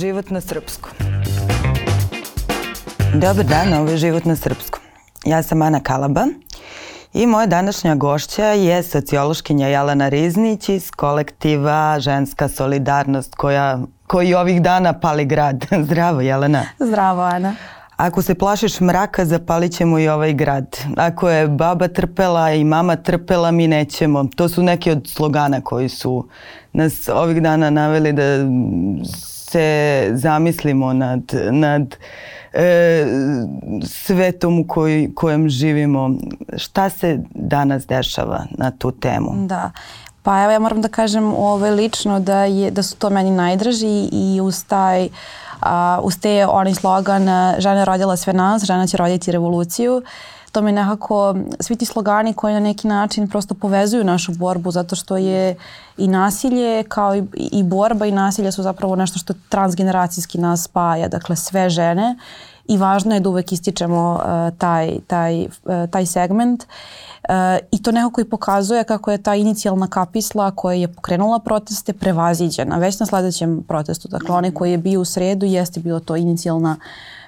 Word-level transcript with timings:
život 0.00 0.30
na 0.30 0.40
srpskom. 0.40 0.92
Dobar 3.14 3.44
dan, 3.44 3.72
ovo 3.72 3.90
je 3.90 3.96
život 3.96 4.24
na 4.24 4.36
srpskom. 4.36 4.80
Ja 5.24 5.42
sam 5.42 5.62
Ana 5.62 5.80
Kalaba 5.80 6.26
i 7.14 7.26
moja 7.26 7.46
današnja 7.46 7.94
gošća 7.94 8.44
je 8.44 8.82
sociološkinja 8.82 9.68
Jelena 9.68 10.08
Riznić 10.08 10.68
iz 10.68 10.90
kolektiva 10.90 12.00
Ženska 12.00 12.48
solidarnost 12.48 13.34
koja, 13.34 13.78
koji 14.06 14.34
ovih 14.34 14.62
dana 14.62 14.92
pali 15.00 15.24
grad. 15.24 15.66
Zdravo 15.86 16.20
Jelena. 16.20 16.64
Zdravo 16.78 17.22
Ana. 17.22 17.54
Ako 17.96 18.22
se 18.22 18.34
plašiš 18.34 18.80
mraka, 18.80 19.24
zapalit 19.24 19.72
ćemo 19.72 19.98
i 19.98 20.08
ovaj 20.08 20.32
grad. 20.32 20.78
Ako 20.96 21.28
je 21.28 21.48
baba 21.48 21.88
trpela 21.88 22.52
i 22.52 22.64
mama 22.64 22.96
trpela, 22.96 23.50
mi 23.50 23.68
nećemo. 23.68 24.24
To 24.36 24.48
su 24.48 24.62
neki 24.62 24.90
od 24.90 25.08
slogana 25.08 25.60
koji 25.60 25.88
su 25.88 26.28
nas 26.72 27.08
ovih 27.08 27.42
dana 27.42 27.70
naveli 27.70 28.12
da 28.12 28.22
se 29.50 30.10
zamislimo 30.14 30.92
nad, 30.92 31.20
nad 31.50 31.96
e, 32.52 33.06
svetom 33.84 34.58
u 34.58 34.66
koj, 34.66 35.10
kojem 35.14 35.48
živimo. 35.48 36.10
Šta 36.56 36.90
se 36.90 37.18
danas 37.34 37.86
dešava 37.86 38.44
na 38.50 38.70
tu 38.70 38.90
temu? 38.90 39.46
Da. 39.46 39.70
Pa 40.22 40.42
evo 40.42 40.52
ja 40.52 40.58
moram 40.58 40.82
da 40.82 40.88
kažem 40.88 41.34
ove 41.34 41.70
lično 41.70 42.20
da, 42.20 42.44
je, 42.44 42.70
da 42.70 42.82
su 42.82 42.96
to 42.96 43.10
meni 43.10 43.30
najdraži 43.30 44.08
i 44.12 44.40
uz 44.42 44.64
taj 44.64 45.08
a, 45.60 46.00
uz 46.02 46.20
te 46.20 46.46
onaj 46.46 46.74
slogan 46.74 47.22
žena 47.58 47.78
je 47.78 47.84
rodila 47.84 48.16
sve 48.16 48.32
nas, 48.32 48.64
žena 48.64 48.86
će 48.86 48.96
roditi 48.96 49.32
revoluciju 49.32 50.02
to 50.52 50.62
mi 50.62 50.72
nekako, 50.72 51.34
svi 51.60 51.76
ti 51.76 51.84
slogani 51.84 52.34
koji 52.34 52.54
na 52.54 52.60
neki 52.60 52.88
način 52.88 53.28
prosto 53.28 53.54
povezuju 53.54 54.04
našu 54.04 54.32
borbu 54.32 54.70
zato 54.70 54.96
što 54.96 55.16
je 55.16 55.56
i 55.96 56.08
nasilje 56.08 56.82
kao 56.82 57.16
i, 57.16 57.22
i 57.34 57.62
borba 57.62 58.06
i 58.06 58.12
nasilje 58.12 58.52
su 58.52 58.62
zapravo 58.62 58.96
nešto 58.96 59.18
što 59.18 59.34
transgeneracijski 59.48 60.38
nas 60.38 60.64
spaja, 60.64 61.08
dakle 61.08 61.36
sve 61.36 61.70
žene 61.70 62.16
i 62.70 62.76
važno 62.76 63.14
je 63.14 63.20
da 63.20 63.28
uvek 63.28 63.52
ističemo 63.52 64.12
uh, 64.14 64.58
taj, 64.58 64.98
taj, 65.06 65.40
uh, 65.42 65.90
taj 65.90 66.06
segment 66.06 66.62
uh, 66.62 67.34
i 67.70 67.82
to 67.82 67.92
nekako 67.92 68.20
i 68.20 68.24
pokazuje 68.30 68.84
kako 68.84 69.10
je 69.10 69.22
ta 69.22 69.34
inicijalna 69.34 69.86
kapisla 69.86 70.50
koja 70.50 70.74
je 70.74 70.88
pokrenula 70.88 71.38
proteste 71.38 71.92
prevaziđena 71.92 72.78
već 72.78 73.00
na 73.00 73.06
sledećem 73.06 73.62
protestu. 73.68 74.08
Dakle, 74.08 74.34
onaj 74.34 74.50
koji 74.50 74.70
je 74.70 74.78
bio 74.78 75.00
u 75.00 75.04
sredu 75.04 75.46
jeste 75.46 75.80
bilo 75.80 76.00
to 76.00 76.16
inicijalna 76.16 76.76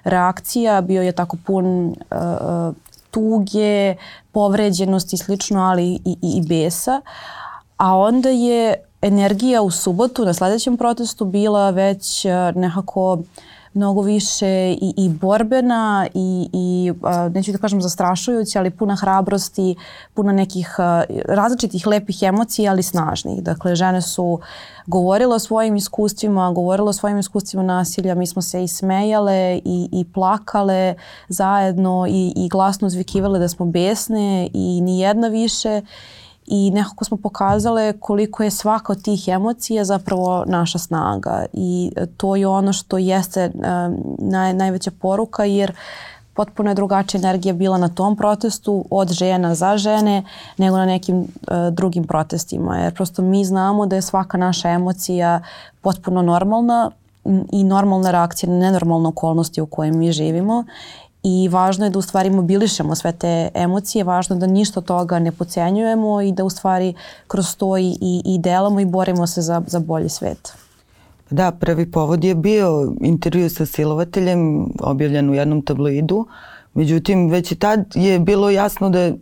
reakcija, 0.05 0.81
bio 0.81 1.03
je 1.03 1.13
tako 1.13 1.37
pun 1.47 1.87
uh, 1.87 2.75
tuge, 3.13 3.97
povređenosti 4.33 5.17
i 5.17 5.19
slično, 5.19 5.63
ali 5.63 5.85
i, 5.85 6.01
i, 6.05 6.17
i 6.23 6.43
besa. 6.49 7.01
A 7.77 7.97
onda 7.97 8.29
je 8.29 8.75
energija 9.03 9.63
u 9.63 9.71
subotu 9.71 10.25
na 10.25 10.35
sledećem 10.35 10.77
protestu 10.77 11.25
bila 11.25 11.71
već 11.71 12.25
nekako 12.55 13.19
mnogo 13.75 14.03
više 14.03 14.73
i, 14.73 14.95
i 14.97 15.09
borbena 15.09 16.07
i, 16.15 16.49
i 16.53 16.93
neću 17.35 17.53
da 17.53 17.59
kažem 17.59 17.83
zastrašujuća, 17.83 18.59
ali 18.59 18.71
puna 18.71 18.97
hrabrosti, 18.97 19.75
puna 20.15 20.33
nekih 20.33 20.77
različitih 21.29 21.87
lepih 21.87 22.23
emocija, 22.23 22.73
ali 22.73 22.83
snažnih. 22.83 23.43
Dakle, 23.43 23.75
žene 23.75 24.03
su 24.03 24.41
govorile 24.87 25.35
o 25.35 25.39
svojim 25.39 25.77
iskustvima, 25.77 26.53
govorile 26.53 26.89
o 26.89 26.93
svojim 26.93 27.19
iskustvima 27.19 27.63
nasilja, 27.63 28.15
mi 28.15 28.27
smo 28.27 28.43
se 28.43 28.65
i 28.65 28.69
smejale 28.69 29.61
i, 29.65 29.89
i 29.93 30.05
plakale 30.15 30.95
zajedno 31.29 32.07
i, 32.09 32.33
i 32.37 32.49
glasno 32.49 32.89
zvikivale 32.89 33.39
da 33.39 33.49
smo 33.49 33.67
besne 33.67 34.51
i 34.53 34.81
ni 34.81 35.01
jedna 35.01 35.29
više 35.29 35.83
i 36.47 36.71
nekako 36.71 37.05
smo 37.05 37.17
pokazale 37.17 37.93
koliko 37.93 38.43
je 38.43 38.51
svaka 38.51 38.93
od 38.93 39.03
tih 39.03 39.29
emocija 39.29 39.85
zapravo 39.85 40.45
naša 40.47 40.79
snaga. 40.79 41.47
I 41.53 41.93
to 42.17 42.37
je 42.37 42.47
ono 42.47 42.73
što 42.73 42.99
jeste 42.99 43.51
uh, 43.55 43.63
naj, 44.19 44.55
najveća 44.55 44.91
poruka 45.01 45.45
jer 45.45 45.73
potpuno 46.35 46.71
je 46.71 46.75
drugačija 46.75 47.19
energija 47.19 47.55
bila 47.55 47.79
na 47.79 47.89
tom 47.89 48.17
protestu 48.17 48.85
od 48.91 49.13
žena 49.13 49.55
za 49.55 49.77
žene 49.77 50.23
nego 50.57 50.77
na 50.77 50.87
nekim 50.87 51.19
uh, 51.19 51.27
drugim 51.73 52.05
protestima. 52.05 52.79
Jer 52.79 52.95
prosto 52.95 53.23
mi 53.23 53.45
znamo 53.45 53.87
da 53.87 53.97
je 53.97 54.03
svaka 54.03 54.39
naša 54.39 54.69
emocija 54.69 55.41
potpuno 55.81 56.23
normalna 56.23 56.91
i 57.53 57.65
normalna 57.65 58.11
reakcija 58.11 58.51
na 58.51 58.59
nenormalne 58.59 59.09
okolnosti 59.09 59.61
u 59.61 59.67
kojim 59.67 59.99
mi 59.99 60.13
živimo 60.13 60.65
i 61.23 61.49
važno 61.49 61.85
je 61.85 61.91
da 61.91 61.99
u 61.99 62.03
stvari 62.03 62.31
mobilišemo 62.31 62.95
sve 62.95 63.13
te 63.13 63.49
emocije, 63.55 64.05
važno 64.05 64.37
je 64.37 64.41
da 64.41 64.47
ništa 64.47 64.81
toga 64.81 65.19
ne 65.19 65.33
pocenjujemo 65.33 66.21
i 66.21 66.33
da 66.33 66.45
u 66.45 66.51
stvari 66.51 66.95
kroz 67.27 67.57
to 67.57 67.77
i, 67.79 67.97
i, 68.01 68.23
i 68.25 68.39
delamo 68.39 68.81
i 68.81 68.85
borimo 68.85 69.27
se 69.27 69.43
za, 69.43 69.63
za 69.67 69.79
bolji 69.79 70.09
svet. 70.09 70.53
Da, 71.31 71.51
prvi 71.51 71.91
povod 71.91 72.25
je 72.25 72.35
bio 72.35 72.95
intervju 73.01 73.51
sa 73.51 73.67
silovateljem 73.67 74.69
objavljen 74.81 75.31
u 75.31 75.35
jednom 75.35 75.63
tabloidu, 75.63 76.27
međutim 76.75 77.31
već 77.31 77.53
i 77.53 77.57
tad 77.57 77.85
je 77.95 78.19
bilo 78.19 78.51
jasno 78.51 78.91
da 78.91 79.13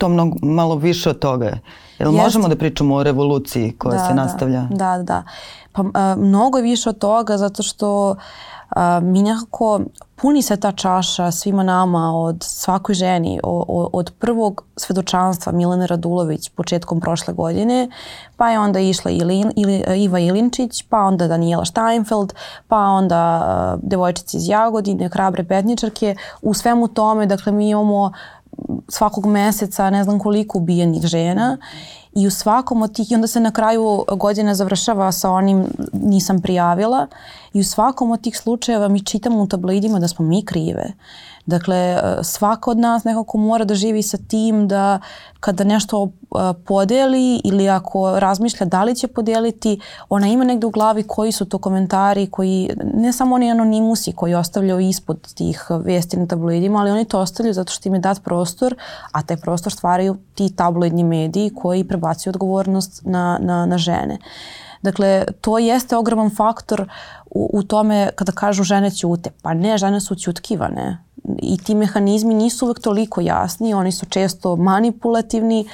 to 0.00 0.08
mnogo, 0.08 0.36
malo 0.42 0.74
više 0.74 1.10
od 1.10 1.18
toga. 1.18 1.58
Jel 1.98 2.12
Jest. 2.12 2.24
možemo 2.24 2.48
da 2.48 2.56
pričamo 2.56 2.94
o 2.94 3.02
revoluciji 3.02 3.72
koja 3.78 3.98
da, 3.98 4.06
se 4.06 4.14
da. 4.14 4.14
nastavlja? 4.14 4.62
Da, 4.70 4.96
da, 4.96 5.02
da. 5.02 5.22
Pa 5.72 5.84
a, 5.94 6.14
mnogo 6.18 6.58
je 6.58 6.62
više 6.62 6.88
od 6.88 6.98
toga 6.98 7.36
zato 7.36 7.62
što 7.62 8.16
a, 8.70 9.00
mi 9.00 9.22
nekako 9.22 9.80
puni 10.16 10.42
se 10.42 10.56
ta 10.56 10.72
čaša 10.72 11.30
svima 11.30 11.62
nama 11.62 12.12
od 12.16 12.36
svakoj 12.40 12.94
ženi, 12.94 13.40
o, 13.42 13.88
od 13.92 14.12
prvog 14.18 14.64
svedočanstva 14.76 15.52
Milene 15.52 15.86
Radulović 15.86 16.48
početkom 16.48 17.00
prošle 17.00 17.34
godine, 17.34 17.88
pa 18.36 18.50
je 18.50 18.58
onda 18.58 18.80
išla 18.80 19.10
Ilin, 19.10 19.52
Ili, 19.56 19.84
Iva 19.96 20.18
Ilinčić, 20.18 20.82
pa 20.88 20.98
onda 20.98 21.28
Daniela 21.28 21.64
Steinfeld, 21.64 22.34
pa 22.68 22.76
onda 22.78 23.22
uh, 23.40 23.90
devojčice 23.90 24.36
iz 24.36 24.48
Jagodine, 24.48 25.08
hrabre 25.08 25.44
petničarke. 25.44 26.16
U 26.42 26.54
svemu 26.54 26.88
tome, 26.88 27.26
dakle, 27.26 27.52
mi 27.52 27.68
imamo 27.70 28.12
svakog 28.88 29.26
meseca 29.26 29.90
ne 29.90 30.04
znam 30.04 30.18
koliko 30.18 30.58
ubijenih 30.58 31.02
žena 31.02 31.56
i 32.14 32.26
u 32.26 32.30
svakom 32.30 32.82
od 32.82 32.94
tih, 32.94 33.12
i 33.12 33.14
onda 33.14 33.26
se 33.26 33.40
na 33.40 33.50
kraju 33.50 34.04
godine 34.16 34.54
završava 34.54 35.12
sa 35.12 35.30
onim 35.30 35.66
nisam 35.92 36.40
prijavila 36.40 37.06
i 37.52 37.60
u 37.60 37.64
svakom 37.64 38.10
od 38.10 38.20
tih 38.20 38.38
slučajeva 38.38 38.88
mi 38.88 39.04
čitamo 39.04 39.42
u 39.42 39.46
tabloidima 39.46 39.98
da 39.98 40.08
smo 40.08 40.24
mi 40.24 40.44
krive. 40.44 40.92
Dakle, 41.46 41.76
e, 41.76 42.00
svaka 42.22 42.70
od 42.70 42.78
nas 42.78 43.04
nekako 43.04 43.38
mora 43.38 43.64
da 43.64 43.74
živi 43.74 44.02
sa 44.02 44.18
tim 44.28 44.68
da 44.68 44.98
kada 45.40 45.64
nešto 45.64 46.08
e, 46.08 46.38
podeli 46.66 47.40
ili 47.44 47.68
ako 47.68 48.20
razmišlja 48.20 48.66
da 48.66 48.84
li 48.84 48.94
će 48.94 49.08
podeliti, 49.08 49.80
ona 50.08 50.26
ima 50.26 50.44
negde 50.44 50.66
u 50.66 50.70
glavi 50.70 51.02
koji 51.02 51.32
su 51.32 51.44
to 51.44 51.58
komentari 51.58 52.26
koji, 52.26 52.70
ne 52.94 53.12
samo 53.12 53.34
oni 53.34 53.50
anonimusi 53.50 54.12
koji 54.12 54.34
ostavljaju 54.34 54.80
ispod 54.80 55.34
tih 55.34 55.66
vesti 55.84 56.16
na 56.16 56.26
tabloidima, 56.26 56.78
ali 56.78 56.90
oni 56.90 57.04
to 57.04 57.20
ostavljaju 57.20 57.54
zato 57.54 57.72
što 57.72 57.88
im 57.88 57.94
je 57.94 58.00
dat 58.00 58.22
prostor, 58.24 58.74
a 59.12 59.22
taj 59.22 59.36
prostor 59.36 59.72
stvaraju 59.72 60.16
ti 60.34 60.56
tabloidni 60.56 61.04
mediji 61.04 61.50
koji 61.54 61.84
prebacuju 61.84 62.30
odgovornost 62.30 63.02
na, 63.04 63.38
na, 63.42 63.66
na 63.66 63.78
žene. 63.78 64.18
Dakle, 64.82 65.24
to 65.40 65.58
jeste 65.58 65.96
ogroman 65.96 66.30
faktor 66.36 66.88
u, 67.30 67.50
u 67.52 67.62
tome 67.62 68.10
kada 68.14 68.32
kažu 68.32 68.62
žene 68.62 68.90
ćute. 68.90 69.30
Pa 69.42 69.54
ne, 69.54 69.78
žene 69.78 70.00
su 70.00 70.14
ćutkivane 70.14 70.98
i 71.38 71.58
ti 71.58 71.74
mehanizmi 71.74 72.34
nisu 72.34 72.66
uvek 72.66 72.80
toliko 72.80 73.20
jasni, 73.20 73.74
oni 73.74 73.92
su 73.92 74.06
često 74.06 74.56
manipulativni, 74.56 75.66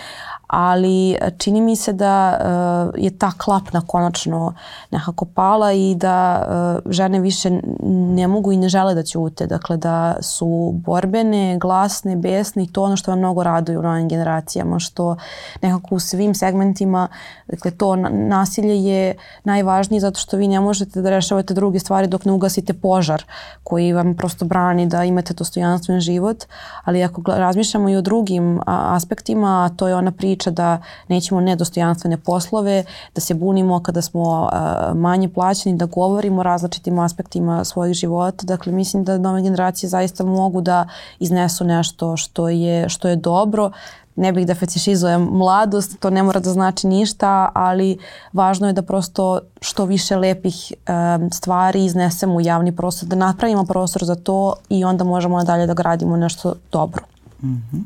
ali 0.47 1.11
e, 1.13 1.31
čini 1.39 1.61
mi 1.61 1.77
se 1.77 1.93
da 1.93 2.39
uh, 2.39 3.05
je 3.05 3.19
ta 3.19 3.33
klapna 3.39 3.81
konačno 3.87 4.55
nekako 4.91 5.25
pala 5.25 5.73
i 5.73 5.95
da 5.95 6.47
uh, 6.85 6.93
žene 6.93 7.21
više 7.21 7.51
ne 7.89 8.27
mogu 8.27 8.53
i 8.53 8.57
ne 8.57 8.69
žele 8.69 8.95
da 8.95 9.03
ćute, 9.03 9.47
dakle 9.47 9.77
da 9.77 10.17
su 10.21 10.73
borbene, 10.75 11.59
glasne, 11.59 12.17
besne 12.17 12.63
i 12.63 12.73
to 12.73 12.83
ono 12.83 12.97
što 12.97 13.11
vam 13.11 13.19
mnogo 13.19 13.43
raduje 13.43 13.79
u 13.79 13.83
novim 13.83 14.09
generacijama, 14.09 14.79
što 14.79 15.17
nekako 15.63 15.95
u 15.95 15.99
svim 16.01 16.35
segmentima, 16.35 17.09
dakle 17.49 17.71
to 17.71 17.97
nasilje 18.11 18.85
je 18.85 19.15
najvažnije 19.45 20.01
zato 20.01 20.21
što 20.21 20.37
vi 20.37 20.49
ne 20.49 20.61
možete 20.61 21.03
da 21.03 21.11
rešavate 21.11 21.55
druge 21.55 21.79
stvari 21.79 22.07
dok 22.07 22.25
ne 22.25 22.33
ugasite 22.33 22.73
požar 22.73 23.25
koji 23.63 23.93
vam 23.93 24.15
prosto 24.15 24.45
brani 24.45 24.87
da 24.87 25.05
imate 25.05 25.35
dostojanstven 25.35 26.01
život, 26.01 26.45
ali 26.85 27.03
ako 27.03 27.23
razmišljamo 27.27 27.89
i 27.89 27.97
o 27.97 28.03
drugim 28.03 28.61
aspektima, 28.67 29.65
a 29.65 29.77
to 29.77 29.89
je 29.89 29.95
ona 29.95 30.13
priča 30.13 30.36
priča 30.37 30.51
da 30.51 30.79
nećemo 31.09 31.41
nedostojanstvene 31.41 32.17
poslove, 32.17 32.85
da 33.15 33.21
se 33.21 33.35
bunimo 33.35 33.81
kada 33.83 34.03
smo 34.03 34.49
manje 34.95 35.29
plaćeni, 35.29 35.77
da 35.77 35.87
govorimo 35.87 36.41
o 36.41 36.43
različitim 36.43 36.99
aspektima 36.99 37.65
svojih 37.65 37.95
života. 37.95 38.47
Dakle, 38.47 38.73
mislim 38.73 39.05
da 39.05 39.19
nove 39.19 39.43
generacije 39.43 39.91
zaista 39.91 40.25
mogu 40.25 40.61
da 40.61 40.89
iznesu 41.19 41.65
nešto 41.65 42.17
što 42.17 42.49
je, 42.49 42.89
što 42.89 43.09
je 43.09 43.17
dobro, 43.17 43.71
ne 44.17 44.33
bih 44.33 44.47
da 44.47 44.55
fetišizujem 44.55 45.29
mladost, 45.33 45.99
to 46.01 46.11
ne 46.11 46.23
mora 46.23 46.41
da 46.41 46.53
znači 46.53 46.87
ništa, 46.87 47.51
ali 47.55 47.99
važno 48.33 48.67
je 48.67 48.73
da 48.73 48.83
prosto 48.83 49.41
što 49.61 49.85
više 49.85 50.17
lepih 50.17 50.73
um, 50.73 51.31
stvari 51.31 51.85
iznesemo 51.85 52.35
u 52.35 52.41
javni 52.41 52.77
prostor, 52.77 53.09
da 53.09 53.17
napravimo 53.17 53.65
prostor 53.65 54.05
za 54.05 54.15
to 54.15 54.55
i 54.69 54.85
onda 54.85 55.05
možemo 55.05 55.45
dalje 55.45 55.67
da 55.67 55.75
gradimo 55.75 56.17
nešto 56.17 56.55
dobro. 56.73 57.16
Mm 57.47 57.63
-hmm. 57.73 57.83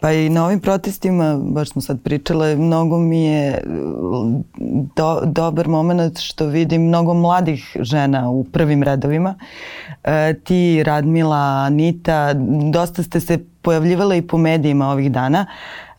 Pa 0.00 0.12
i 0.12 0.28
na 0.28 0.44
ovim 0.44 0.60
protestima, 0.60 1.38
baš 1.42 1.68
smo 1.68 1.82
sad 1.82 2.02
pričale, 2.02 2.56
mnogo 2.56 2.98
mi 2.98 3.24
je 3.24 3.62
do, 4.96 5.20
dobar 5.24 5.68
moment 5.68 6.18
što 6.18 6.46
vidim 6.46 6.82
mnogo 6.82 7.14
mladih 7.14 7.76
žena 7.80 8.30
u 8.30 8.44
prvim 8.44 8.82
redovima. 8.82 9.34
E, 10.04 10.34
ti, 10.44 10.82
Radmila, 10.82 11.64
Anita, 11.66 12.34
dosta 12.72 13.02
ste 13.02 13.20
se 13.20 13.38
pojavljivale 13.62 14.18
i 14.18 14.26
po 14.26 14.38
medijima 14.38 14.90
ovih 14.90 15.12
dana. 15.12 15.46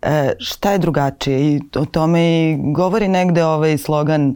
E, 0.02 0.32
šta 0.40 0.72
je 0.72 0.78
drugačije? 0.78 1.40
I 1.42 1.62
o 1.76 1.86
tome 1.86 2.22
i 2.22 2.58
govori 2.74 3.08
negde 3.08 3.46
ovaj 3.46 3.78
slogan 3.78 4.36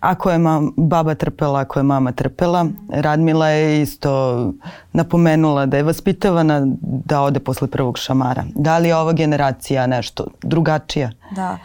Ako 0.00 0.30
je 0.30 0.38
mam, 0.38 0.72
baba 0.76 1.14
trpela, 1.14 1.60
ako 1.60 1.78
je 1.78 1.82
mama 1.82 2.12
trpela, 2.12 2.66
Radmila 2.88 3.48
je 3.48 3.82
isto 3.82 4.52
napomenula 4.92 5.66
da 5.66 5.76
je 5.76 5.82
vaspitavana 5.82 6.62
da 6.80 7.20
ode 7.22 7.40
posle 7.40 7.68
prvog 7.68 7.98
šamara. 7.98 8.44
Da 8.54 8.78
li 8.78 8.88
je 8.88 8.96
ova 8.96 9.12
generacija 9.12 9.86
nešto 9.86 10.26
drugačija? 10.42 11.10
Da. 11.30 11.58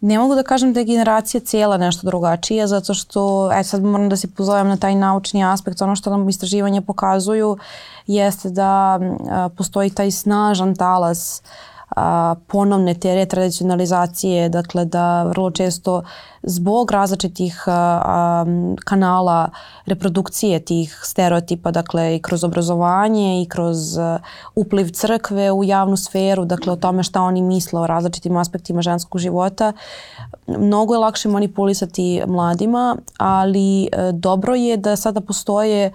Ne 0.00 0.18
mogu 0.18 0.34
da 0.34 0.42
kažem 0.42 0.72
da 0.72 0.80
je 0.80 0.86
generacija 0.86 1.40
cijela 1.40 1.76
nešto 1.76 2.06
drugačija, 2.06 2.66
zato 2.66 2.94
što, 2.94 3.52
e 3.52 3.64
sad 3.64 3.82
moram 3.82 4.08
da 4.08 4.16
se 4.16 4.28
pozovem 4.28 4.68
na 4.68 4.76
taj 4.76 4.94
naučni 4.94 5.44
aspekt, 5.44 5.82
ono 5.82 5.96
što 5.96 6.10
nam 6.10 6.28
istraživanja 6.28 6.80
pokazuju 6.80 7.58
jeste 8.06 8.50
da 8.50 9.00
a, 9.30 9.48
postoji 9.56 9.90
taj 9.90 10.10
snažan 10.10 10.74
talas 10.74 11.42
uh, 11.44 11.77
a, 11.96 12.34
ponovne 12.46 12.94
te 12.94 13.14
retradicionalizacije, 13.14 14.48
dakle 14.48 14.84
da 14.84 15.22
vrlo 15.22 15.50
često 15.50 16.02
zbog 16.42 16.90
različitih 16.90 17.64
a, 17.66 17.72
a, 18.04 18.44
kanala 18.84 19.50
reprodukcije 19.86 20.60
tih 20.60 21.00
stereotipa, 21.02 21.70
dakle 21.70 22.16
i 22.16 22.22
kroz 22.22 22.44
obrazovanje 22.44 23.42
i 23.42 23.46
kroz 23.48 23.98
a, 23.98 24.18
upliv 24.54 24.88
crkve 24.88 25.52
u 25.52 25.64
javnu 25.64 25.96
sferu, 25.96 26.44
dakle 26.44 26.72
o 26.72 26.76
tome 26.76 27.02
šta 27.02 27.22
oni 27.22 27.42
misle 27.42 27.80
o 27.80 27.86
različitim 27.86 28.36
aspektima 28.36 28.82
ženskog 28.82 29.20
života, 29.20 29.72
mnogo 30.46 30.94
je 30.94 30.98
lakše 30.98 31.28
manipulisati 31.28 32.22
mladima, 32.26 32.96
ali 33.18 33.88
dobro 34.12 34.54
je 34.54 34.76
da 34.76 34.96
sada 34.96 35.20
postoje 35.20 35.92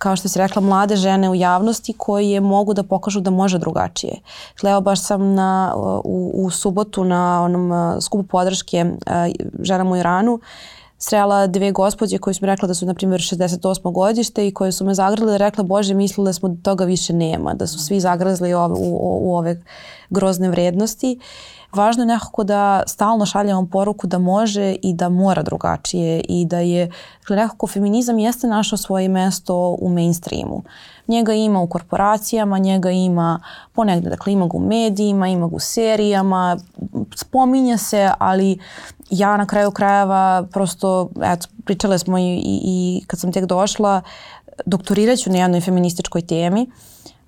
kao 0.00 0.16
što 0.16 0.28
si 0.28 0.38
rekla, 0.38 0.62
mlade 0.62 0.96
žene 0.96 1.30
u 1.30 1.34
javnosti 1.34 1.92
koje 1.92 2.40
mogu 2.40 2.74
da 2.74 2.82
pokažu 2.82 3.20
da 3.20 3.30
može 3.30 3.58
drugačije. 3.58 4.20
Evo 4.62 4.80
baš 4.80 5.04
sam 5.04 5.34
na, 5.34 5.74
u, 6.04 6.30
u 6.34 6.50
subotu 6.50 7.04
na 7.04 7.42
onom 7.42 8.00
skupu 8.00 8.28
podrške 8.28 8.84
ženama 9.62 9.90
u 9.90 9.96
Iranu 9.96 10.40
srela 10.98 11.46
dve 11.46 11.72
gospođe 11.72 12.18
koje 12.18 12.34
su 12.34 12.44
mi 12.44 12.46
rekla 12.46 12.68
da 12.68 12.74
su, 12.74 12.86
na 12.86 12.94
primjer, 12.94 13.20
68. 13.20 13.92
godište 13.92 14.46
i 14.46 14.54
koje 14.54 14.72
su 14.72 14.84
me 14.84 14.94
zagrle 14.94 15.34
i 15.34 15.38
rekla, 15.38 15.64
Bože, 15.64 15.94
mislila 15.94 16.28
da 16.28 16.32
smo 16.32 16.48
da 16.48 16.62
toga 16.62 16.84
više 16.84 17.12
nema, 17.12 17.54
da 17.54 17.66
su 17.66 17.78
svi 17.78 18.00
zagrazli 18.00 18.54
u, 18.54 18.58
u, 18.58 18.98
u 19.22 19.36
ove 19.36 19.62
grozne 20.10 20.48
vrednosti. 20.48 21.18
Uh, 21.18 21.59
važno 21.72 22.02
je 22.02 22.06
nekako 22.06 22.44
da 22.44 22.82
stalno 22.86 23.26
šaljamo 23.26 23.68
poruku 23.72 24.06
da 24.06 24.18
može 24.18 24.76
i 24.82 24.94
da 24.94 25.08
mora 25.08 25.42
drugačije 25.42 26.20
i 26.28 26.44
da 26.44 26.58
je, 26.58 26.90
dakle, 27.20 27.36
nekako 27.36 27.66
feminizam 27.66 28.18
jeste 28.18 28.46
našao 28.46 28.78
svoje 28.78 29.08
mesto 29.08 29.76
u 29.80 29.88
mainstreamu. 29.88 30.62
Njega 31.08 31.32
ima 31.32 31.60
u 31.60 31.66
korporacijama, 31.66 32.58
njega 32.58 32.90
ima 32.90 33.40
ponegde, 33.72 34.10
dakle 34.10 34.32
ima 34.32 34.46
ga 34.46 34.56
u 34.56 34.60
medijima, 34.60 35.28
ima 35.28 35.48
ga 35.48 35.56
u 35.56 35.60
serijama, 35.60 36.56
spominje 37.16 37.78
se, 37.78 38.10
ali 38.18 38.58
ja 39.10 39.36
na 39.36 39.46
kraju 39.46 39.70
krajeva 39.70 40.46
prosto, 40.52 41.08
eto, 41.22 41.48
pričale 41.64 41.98
smo 41.98 42.18
i, 42.18 42.22
i, 42.22 42.60
i 42.64 43.04
kad 43.06 43.20
sam 43.20 43.32
tek 43.32 43.44
došla, 43.44 44.02
doktorirat 44.66 45.18
ću 45.18 45.30
na 45.30 45.38
jednoj 45.38 45.60
feminističkoj 45.60 46.22
temi 46.22 46.66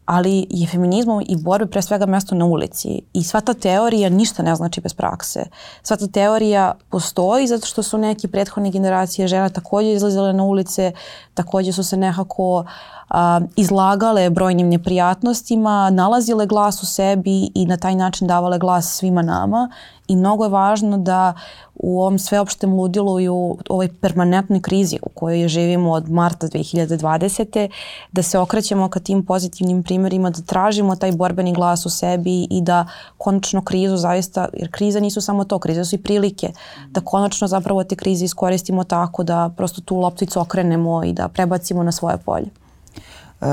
ali 0.07 0.47
je 0.51 0.67
feminizmom 0.67 1.23
i 1.29 1.37
borbe 1.37 1.67
pre 1.67 1.83
svega 1.83 2.07
mesto 2.07 2.35
na 2.35 2.45
ulici 2.45 3.01
i 3.13 3.25
sva 3.25 3.41
ta 3.41 3.55
teorija 3.55 4.09
ništa 4.09 4.43
ne 4.43 4.55
znači 4.55 4.81
bez 4.81 4.95
prakse. 4.95 5.45
Sva 5.83 5.97
ta 5.97 6.07
teorija 6.07 6.75
postoji 6.91 7.47
zato 7.47 7.67
što 7.67 7.83
su 7.83 7.99
neki 7.99 8.29
prethodne 8.29 8.71
generacije 8.71 9.29
žena 9.29 9.49
takođe 9.49 9.93
izlazile 9.93 10.33
na 10.33 10.43
ulice, 10.43 10.93
takođe 11.35 11.73
su 11.73 11.85
se 11.85 11.97
nekako 11.97 12.65
a, 13.13 13.41
izlagale 13.57 14.31
brojnim 14.31 14.69
neprijatnostima, 14.69 15.91
nalazile 15.91 16.47
glas 16.47 16.83
u 16.83 16.87
sebi 16.87 17.51
i 17.55 17.67
na 17.67 17.77
taj 17.77 17.95
način 17.95 18.27
davale 18.27 18.59
glas 18.59 18.87
svima 18.87 19.23
nama 19.23 19.71
i 20.09 20.17
mnogo 20.17 20.45
je 20.45 20.51
važno 20.51 20.99
da 20.99 21.35
u 21.75 22.01
ovom 22.01 22.19
sveopštem 22.19 22.73
ludilu 22.75 23.21
i 23.21 23.29
u 23.29 23.59
ovoj 23.69 23.89
permanentnoj 24.01 24.61
krizi 24.61 24.99
u 25.03 25.09
kojoj 25.09 25.49
živimo 25.49 25.93
od 25.93 26.11
marta 26.11 26.47
2020. 26.47 27.69
da 28.13 28.23
se 28.23 28.39
okrećemo 28.39 28.89
ka 28.89 29.01
tim 29.01 29.27
pozitivnim 29.27 29.83
primjerima, 29.83 30.31
da 30.31 30.43
tražimo 30.43 30.97
taj 30.97 31.13
borbeni 31.13 31.53
glas 31.53 31.87
u 31.87 31.91
sebi 31.91 32.47
i 32.51 32.61
da 32.61 32.87
konačno 33.19 33.63
krizu 33.63 33.97
zaista, 33.97 34.49
jer 34.53 34.71
kriza 34.71 35.01
nisu 35.01 35.21
samo 35.21 35.45
to, 35.45 35.59
krize 35.59 35.85
su 35.85 35.95
i 35.95 36.03
prilike, 36.03 36.53
da 36.91 37.01
konačno 37.01 37.49
zapravo 37.49 37.85
te 37.85 37.97
krize 37.97 38.25
iskoristimo 38.25 38.85
tako 38.85 39.23
da 39.23 39.51
prosto 39.57 39.81
tu 39.81 39.97
lopticu 39.97 40.41
okrenemo 40.41 41.05
i 41.05 41.13
da 41.13 41.29
prebacimo 41.29 41.83
na 41.83 41.93
svoje 41.93 42.19
polje. 42.19 42.62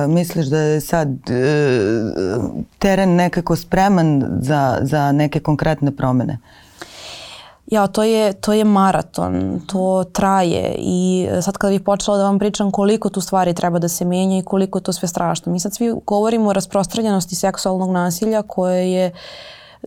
Misliš 0.08 0.46
da 0.46 0.58
je 0.58 0.82
sad 0.82 1.10
e, 1.30 1.80
teren 2.80 3.16
nekako 3.16 3.56
spreman 3.56 4.24
za, 4.42 4.78
za 4.82 5.12
neke 5.12 5.40
konkretne 5.40 5.92
promene? 5.92 6.38
Ja, 7.68 7.88
to 7.88 8.04
je, 8.04 8.34
to 8.34 8.54
je 8.54 8.64
maraton, 8.64 9.62
to 9.68 10.04
traje 10.14 10.76
i 10.78 11.28
sad 11.42 11.58
kada 11.58 11.72
bih 11.72 11.82
počela 11.82 12.18
da 12.18 12.24
vam 12.24 12.40
pričam 12.40 12.72
koliko 12.72 13.10
tu 13.10 13.22
stvari 13.22 13.54
treba 13.54 13.80
da 13.80 13.88
se 13.88 14.06
menja 14.06 14.38
i 14.38 14.44
koliko 14.44 14.78
je 14.78 14.84
to 14.84 14.94
sve 14.94 15.08
strašno. 15.08 15.52
Mi 15.52 15.60
sad 15.60 15.74
svi 15.74 15.94
govorimo 16.06 16.50
o 16.50 16.54
rasprostranjenosti 16.54 17.36
seksualnog 17.36 17.92
nasilja 17.92 18.42
koje 18.42 18.92
je 18.92 19.12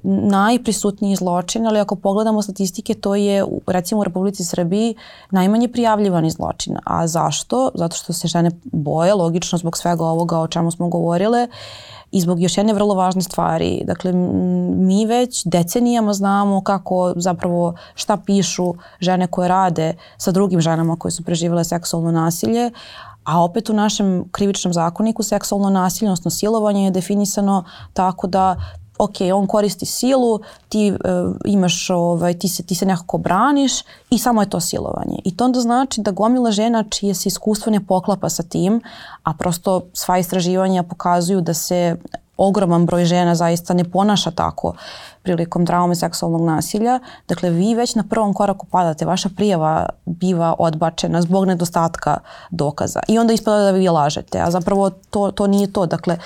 najprisutniji 0.03 1.17
zločin, 1.17 1.67
ali 1.67 1.81
ako 1.81 1.97
pogledamo 1.97 2.43
statistike, 2.43 2.95
to 2.95 3.15
je 3.15 3.45
recimo 3.67 4.01
u 4.01 4.05
Republici 4.05 4.45
Srbiji 4.45 4.95
najmanje 5.31 5.69
prijavljivani 5.69 6.31
zločin. 6.31 6.77
A 6.85 7.07
zašto? 7.07 7.71
Zato 7.75 7.97
što 7.97 8.13
se 8.13 8.29
žene 8.29 8.51
boje, 8.65 9.15
logično 9.15 9.59
zbog 9.59 9.77
svega 9.77 10.05
ovoga 10.05 10.39
o 10.39 10.49
čemu 10.49 10.71
smo 10.71 10.89
govorile, 10.89 11.49
i 12.13 12.21
zbog 12.21 12.41
još 12.41 12.57
jedne 12.57 12.73
vrlo 12.73 12.95
važne 12.95 13.23
stvari. 13.23 13.83
Dakle, 13.87 14.13
mi 14.13 15.07
već 15.07 15.43
decenijama 15.45 16.13
znamo 16.13 16.61
kako 16.61 17.13
zapravo 17.17 17.75
šta 17.95 18.17
pišu 18.17 18.75
žene 19.01 19.27
koje 19.27 19.49
rade 19.49 19.95
sa 20.17 20.31
drugim 20.31 20.61
ženama 20.61 20.97
koje 20.97 21.13
su 21.13 21.25
preživele 21.25 21.65
seksualno 21.65 22.11
nasilje, 22.11 22.71
a 23.25 23.45
opet 23.45 23.71
u 23.71 23.73
našem 23.73 24.25
krivičnom 24.31 24.73
zakoniku 24.73 25.23
seksualno 25.23 25.71
nasilje, 25.71 26.09
odnosno 26.09 26.31
silovanje 26.31 26.85
je 26.85 26.91
definisano 26.91 27.65
tako 27.93 28.27
da 28.27 28.57
ok, 29.03 29.17
on 29.35 29.47
koristi 29.47 29.87
silu, 29.87 30.41
ti 30.69 30.93
uh, 30.93 30.99
imaš, 31.45 31.91
ovaj, 31.91 32.35
ti, 32.39 32.49
se, 32.49 32.63
ti 32.63 32.75
se 32.75 32.87
nekako 32.87 33.19
braniš 33.19 33.73
i 34.11 34.19
samo 34.19 34.43
je 34.43 34.51
to 34.51 34.61
silovanje. 34.61 35.19
I 35.25 35.37
to 35.37 35.45
onda 35.45 35.61
znači 35.61 36.01
da 36.01 36.11
gomila 36.11 36.51
žena 36.51 36.85
čije 36.91 37.15
se 37.15 37.29
iskustvo 37.29 37.73
ne 37.73 37.87
poklapa 37.87 38.29
sa 38.29 38.43
tim, 38.43 38.81
a 39.23 39.35
prosto 39.35 39.83
sva 39.93 40.19
istraživanja 40.19 40.83
pokazuju 40.83 41.41
da 41.41 41.55
se 41.55 41.97
ogroman 42.37 42.87
broj 42.87 43.05
žena 43.05 43.35
zaista 43.35 43.75
ne 43.75 43.85
ponaša 43.85 44.31
tako 44.31 44.75
prilikom 45.23 45.67
traume 45.67 45.95
seksualnog 45.95 46.43
nasilja. 46.43 47.01
Dakle, 47.29 47.51
vi 47.51 47.75
već 47.75 47.95
na 47.95 48.05
prvom 48.11 48.35
koraku 48.35 48.67
padate, 48.67 49.05
vaša 49.05 49.29
prijava 49.37 49.89
biva 50.07 50.55
odbačena 50.59 51.23
zbog 51.23 51.45
nedostatka 51.45 52.19
dokaza. 52.51 53.01
I 53.09 53.19
onda 53.19 53.33
ispada 53.33 53.63
da 53.63 53.71
vi 53.71 53.89
lažete, 53.89 54.41
a 54.41 54.51
zapravo 54.51 54.91
to, 54.91 55.31
to 55.31 55.47
nije 55.47 55.73
to. 55.73 55.87
Dakle, 55.87 56.19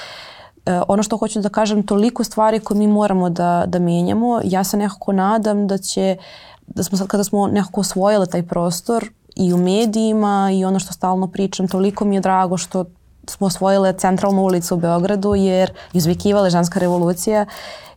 E, 0.67 0.81
ono 0.89 1.03
što 1.03 1.17
hoću 1.17 1.41
da 1.41 1.49
kažem, 1.49 1.83
toliko 1.83 2.25
stvari 2.25 2.61
koje 2.61 2.79
mi 2.79 2.87
moramo 2.87 3.31
da, 3.31 3.65
da 3.67 3.79
menjamo. 3.79 4.41
Ja 4.45 4.65
se 4.65 4.77
nekako 4.77 5.13
nadam 5.13 5.67
da 5.67 5.79
će, 5.79 6.17
da 6.67 6.83
smo 6.83 6.99
sad 6.99 7.07
kada 7.07 7.25
smo 7.25 7.47
nekako 7.47 7.81
osvojili 7.81 8.27
taj 8.27 8.43
prostor 8.43 9.11
i 9.37 9.53
u 9.53 9.57
medijima 9.57 10.51
i 10.53 10.65
ono 10.65 10.79
što 10.79 10.93
stalno 10.93 11.27
pričam, 11.27 11.69
toliko 11.69 12.05
mi 12.05 12.15
je 12.15 12.21
drago 12.21 12.57
što 12.57 12.85
smo 13.27 13.47
osvojile 13.47 13.93
centralnu 13.93 14.43
ulicu 14.43 14.75
u 14.75 14.79
Beogradu 14.79 15.35
jer 15.35 15.73
izvikivale 15.93 16.51
ženska 16.51 16.81
revolucija 16.81 17.47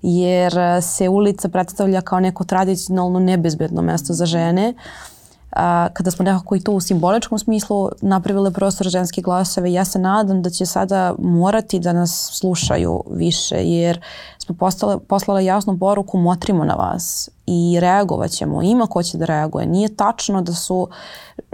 jer 0.01 0.53
se 0.81 1.09
ulica 1.09 1.49
predstavlja 1.49 2.01
kao 2.01 2.19
neko 2.19 2.43
tradicionalno 2.43 3.19
nebezbedno 3.19 3.81
mesto 3.81 4.13
za 4.13 4.25
žene. 4.25 4.73
Uh, 4.73 5.18
a, 5.51 5.87
kada 5.93 6.11
smo 6.11 6.25
nekako 6.25 6.55
i 6.55 6.59
to 6.59 6.71
u 6.71 6.81
simboličkom 6.81 7.39
smislu 7.39 7.89
napravile 8.01 8.51
prostor 8.51 8.87
ženske 8.87 9.21
glasove, 9.21 9.73
ja 9.73 9.85
se 9.85 9.99
nadam 9.99 10.41
da 10.41 10.49
će 10.49 10.65
sada 10.65 11.15
morati 11.19 11.79
da 11.79 11.93
nas 11.93 12.29
slušaju 12.33 13.03
više, 13.11 13.55
jer 13.55 14.01
smo 14.37 14.55
postale, 14.55 14.99
poslale 14.99 15.45
jasnu 15.45 15.79
poruku 15.79 16.17
motrimo 16.17 16.65
na 16.65 16.73
vas 16.73 17.29
i 17.45 17.77
reagovat 17.79 18.31
ćemo. 18.31 18.61
Ima 18.61 18.87
ko 18.87 19.03
će 19.03 19.17
da 19.17 19.25
reaguje. 19.25 19.65
Nije 19.65 19.95
tačno 19.95 20.41
da 20.41 20.53
su 20.53 20.87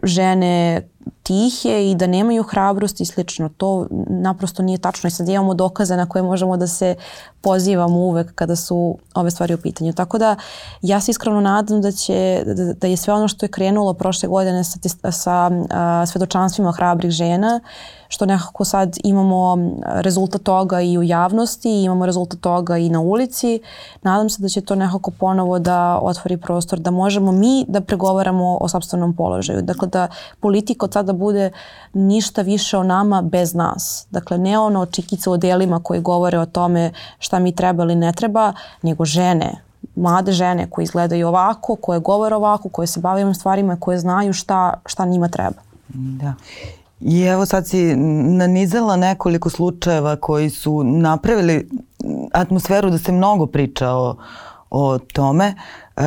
žene 0.03 0.81
tihe 1.23 1.91
i 1.91 1.95
da 1.95 2.07
nemaju 2.07 2.43
hrabrost 2.43 3.01
i 3.01 3.05
slično. 3.05 3.49
To 3.49 3.87
naprosto 4.09 4.63
nije 4.63 4.77
tačno 4.77 5.07
i 5.07 5.11
sad 5.11 5.29
imamo 5.29 5.53
dokaze 5.53 5.97
na 5.97 6.09
koje 6.09 6.23
možemo 6.23 6.57
da 6.57 6.67
se 6.67 6.95
pozivamo 7.41 7.97
uvek 7.97 8.35
kada 8.35 8.55
su 8.55 8.97
ove 9.15 9.31
stvari 9.31 9.53
u 9.53 9.57
pitanju. 9.57 9.93
Tako 9.93 10.17
da 10.17 10.35
ja 10.81 11.01
se 11.01 11.11
iskreno 11.11 11.41
nadam 11.41 11.81
da 11.81 11.91
će 11.91 12.43
da, 12.45 12.73
da 12.73 12.87
je 12.87 12.97
sve 12.97 13.13
ono 13.13 13.27
što 13.27 13.45
je 13.45 13.51
krenulo 13.51 13.93
prošle 13.93 14.29
godine 14.29 14.63
sa, 14.63 15.11
sa 15.11 15.51
a, 15.69 16.05
svedočanstvima 16.05 16.71
hrabrih 16.71 17.11
žena 17.11 17.59
što 18.15 18.25
nekako 18.25 18.65
sad 18.65 18.97
imamo 19.03 19.57
rezultat 19.83 20.41
toga 20.41 20.81
i 20.81 20.97
u 20.97 21.03
javnosti, 21.03 21.83
imamo 21.83 22.05
rezultat 22.05 22.39
toga 22.39 22.77
i 22.77 22.89
na 22.89 22.99
ulici. 22.99 23.59
Nadam 24.01 24.29
se 24.29 24.41
da 24.41 24.49
će 24.49 24.61
to 24.61 24.75
nekako 24.75 25.11
ponovo 25.11 25.59
da 25.59 25.99
otvori 26.01 26.37
prostor, 26.37 26.79
da 26.79 26.91
možemo 26.91 27.31
mi 27.31 27.65
da 27.67 27.81
pregovaramo 27.81 28.57
o 28.61 28.67
sobstvenom 28.67 29.15
položaju. 29.15 29.61
Dakle, 29.61 29.87
da 29.87 30.07
politika 30.39 30.85
od 30.85 30.93
sada 30.93 31.13
bude 31.13 31.51
ništa 31.93 32.41
više 32.41 32.77
o 32.77 32.83
nama 32.83 33.21
bez 33.21 33.53
nas. 33.53 34.07
Dakle, 34.11 34.37
ne 34.37 34.59
ono 34.59 34.85
čikice 34.85 35.29
o 35.29 35.37
delima 35.37 35.79
koji 35.83 36.01
govore 36.01 36.39
o 36.39 36.45
tome 36.45 36.91
šta 37.19 37.39
mi 37.39 37.55
treba 37.55 37.83
ili 37.83 37.95
ne 37.95 38.13
treba, 38.13 38.53
nego 38.81 39.05
žene, 39.05 39.51
mlade 39.95 40.31
žene 40.31 40.69
koje 40.69 40.83
izgledaju 40.83 41.27
ovako, 41.27 41.75
koje 41.75 41.99
govore 41.99 42.35
ovako, 42.35 42.69
koje 42.69 42.87
se 42.87 43.01
ovim 43.03 43.35
stvarima, 43.35 43.75
koje 43.79 43.99
znaju 43.99 44.33
šta, 44.33 44.73
šta 44.85 45.05
njima 45.05 45.27
treba. 45.27 45.61
Da. 45.93 46.33
I 46.99 47.21
evo 47.21 47.45
sad 47.45 47.67
si 47.67 47.95
nanizala 47.95 48.95
nekoliko 48.95 49.49
slučajeva 49.49 50.15
koji 50.15 50.49
su 50.49 50.83
napravili 50.83 51.69
atmosferu 52.33 52.89
da 52.89 52.97
se 52.97 53.11
mnogo 53.11 53.45
priča 53.45 53.91
o, 53.91 54.15
o 54.69 54.97
tome. 54.97 55.53
E, 55.97 56.01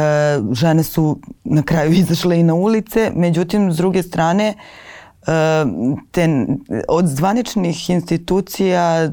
žene 0.52 0.82
su 0.82 1.18
na 1.44 1.62
kraju 1.62 1.92
izašle 2.02 2.40
i 2.40 2.42
na 2.42 2.54
ulice, 2.54 3.12
međutim, 3.14 3.72
s 3.72 3.76
druge 3.76 4.02
strane, 4.02 4.54
e, 4.54 4.54
te, 6.10 6.46
od 6.88 7.06
zvaničnih 7.06 7.90
institucija 7.90 9.10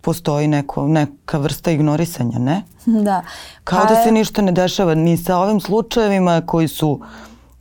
postoji 0.00 0.48
neko, 0.48 0.88
neka 0.88 1.38
vrsta 1.38 1.70
ignorisanja, 1.70 2.38
ne? 2.38 2.62
Da. 2.86 3.22
Kao 3.64 3.84
da 3.86 4.02
se 4.04 4.12
ništa 4.12 4.42
ne 4.42 4.52
dešava 4.52 4.94
ni 4.94 5.16
sa 5.16 5.38
ovim 5.38 5.60
slučajevima 5.60 6.42
koji 6.46 6.68
su 6.68 7.00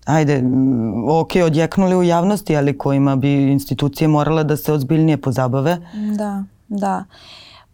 ajde, 0.08 0.44
ok, 1.10 1.32
odjeknuli 1.46 1.96
u 1.96 2.04
javnosti, 2.04 2.58
ali 2.58 2.78
kojima 2.78 3.16
bi 3.16 3.52
institucije 3.52 4.08
morale 4.08 4.44
da 4.44 4.58
se 4.58 4.74
ozbiljnije 4.74 5.18
pozabave. 5.18 5.78
Da, 6.18 6.44
da. 6.68 7.04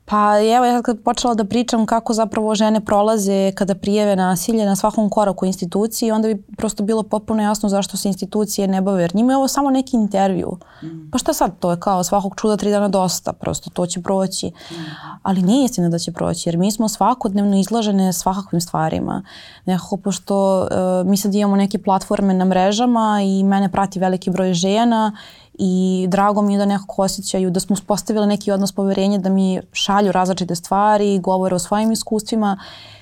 Pa 0.06 0.40
evo 0.56 0.66
ja 0.66 0.82
kad 0.82 1.00
počela 1.04 1.34
da 1.34 1.46
pričam 1.46 1.86
kako 1.86 2.14
zapravo 2.14 2.56
žene 2.56 2.86
prolaze 2.86 3.52
kada 3.52 3.76
prijeve 3.76 4.16
nasilje 4.16 4.66
na 4.66 4.76
svakom 4.76 5.10
koraku 5.10 5.46
instituciji, 5.46 6.12
onda 6.12 6.28
bi 6.28 6.44
prosto 6.58 6.84
bilo 6.84 7.04
potpuno 7.04 7.44
jasno 7.44 7.70
zašto 7.70 7.98
se 7.98 8.08
institucije 8.08 8.68
ne 8.68 8.82
bave. 8.82 9.02
Jer 9.02 9.16
njima 9.16 9.34
je 9.34 9.38
ovo 9.38 9.48
samo 9.48 9.70
neki 9.70 9.96
intervju. 9.96 10.58
Mm. 10.84 11.12
Pa 11.12 11.18
šta 11.18 11.34
sad, 11.34 11.60
to 11.60 11.72
je 11.72 11.80
kao 11.80 12.04
svakog 12.04 12.34
čuda 12.38 12.58
tri 12.58 12.72
dana 12.72 12.88
dosta, 12.88 13.34
prosto 13.34 13.70
to 13.70 13.86
će 13.86 14.02
proći. 14.02 14.48
Mm. 14.48 14.76
Ali 15.22 15.42
nije 15.42 15.66
istina 15.66 15.90
da 15.90 16.00
će 16.00 16.12
proći, 16.12 16.50
jer 16.50 16.58
mi 16.58 16.72
smo 16.72 16.90
svakodnevno 16.90 17.60
izlažene 17.60 18.14
svakakvim 18.14 18.62
stvarima. 18.62 19.24
Nekako, 19.66 19.98
pošto 19.98 20.62
uh, 20.62 21.10
mi 21.10 21.18
sad 21.18 21.36
imamo 21.36 21.56
neke 21.56 21.80
platforme 21.80 22.34
na 22.34 22.46
mrežama 22.46 23.22
i 23.26 23.44
mene 23.44 23.72
prati 23.72 24.00
veliki 24.00 24.30
broj 24.30 24.54
žena 24.54 25.12
i 25.54 26.06
drago 26.10 26.42
mi 26.42 26.54
je 26.54 26.58
da 26.58 26.66
nekako 26.66 27.02
osjećaju 27.02 27.50
da 27.50 27.60
smo 27.60 27.74
uspostavili 27.74 28.28
neki 28.28 28.52
odnos 28.52 28.72
poverenja 28.72 29.18
da 29.18 29.30
mi 29.30 29.62
šalju 29.72 30.12
različite 30.12 30.56
stvari, 30.56 31.20
govore 31.20 31.56
o 31.56 31.60
svojim 31.60 31.92
iskustvima 31.92 32.58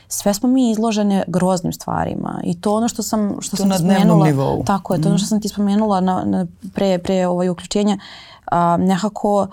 sve 0.07 0.33
smo 0.33 0.49
mi 0.49 0.71
izložene 0.71 1.23
groznim 1.27 1.73
stvarima 1.73 2.41
i 2.43 2.61
to 2.61 2.75
ono 2.75 2.87
što 2.87 3.03
sam 3.03 3.37
što 3.41 3.57
to 3.57 3.63
sam 3.63 3.69
na 3.69 3.77
spomenula 3.77 4.25
nivou. 4.25 4.63
tako 4.65 4.93
je 4.93 5.01
to 5.01 5.09
ono 5.09 5.17
što 5.17 5.25
mhm. 5.25 5.29
sam 5.29 5.41
ti 5.41 5.47
spomenula 5.47 6.01
na, 6.01 6.23
na 6.25 6.45
pre 6.73 6.99
pre 6.99 7.27
ovaj 7.27 7.49
uključenja 7.49 7.97
a, 8.45 8.77
nekako 8.77 9.47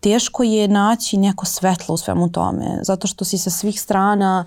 teško 0.00 0.42
je 0.42 0.68
naći 0.68 1.16
neko 1.16 1.46
svetlo 1.46 1.94
u 1.94 1.98
svemu 1.98 2.28
tome 2.28 2.78
zato 2.82 3.06
što 3.06 3.24
si 3.24 3.38
sa 3.38 3.50
svih 3.50 3.80
strana 3.80 4.44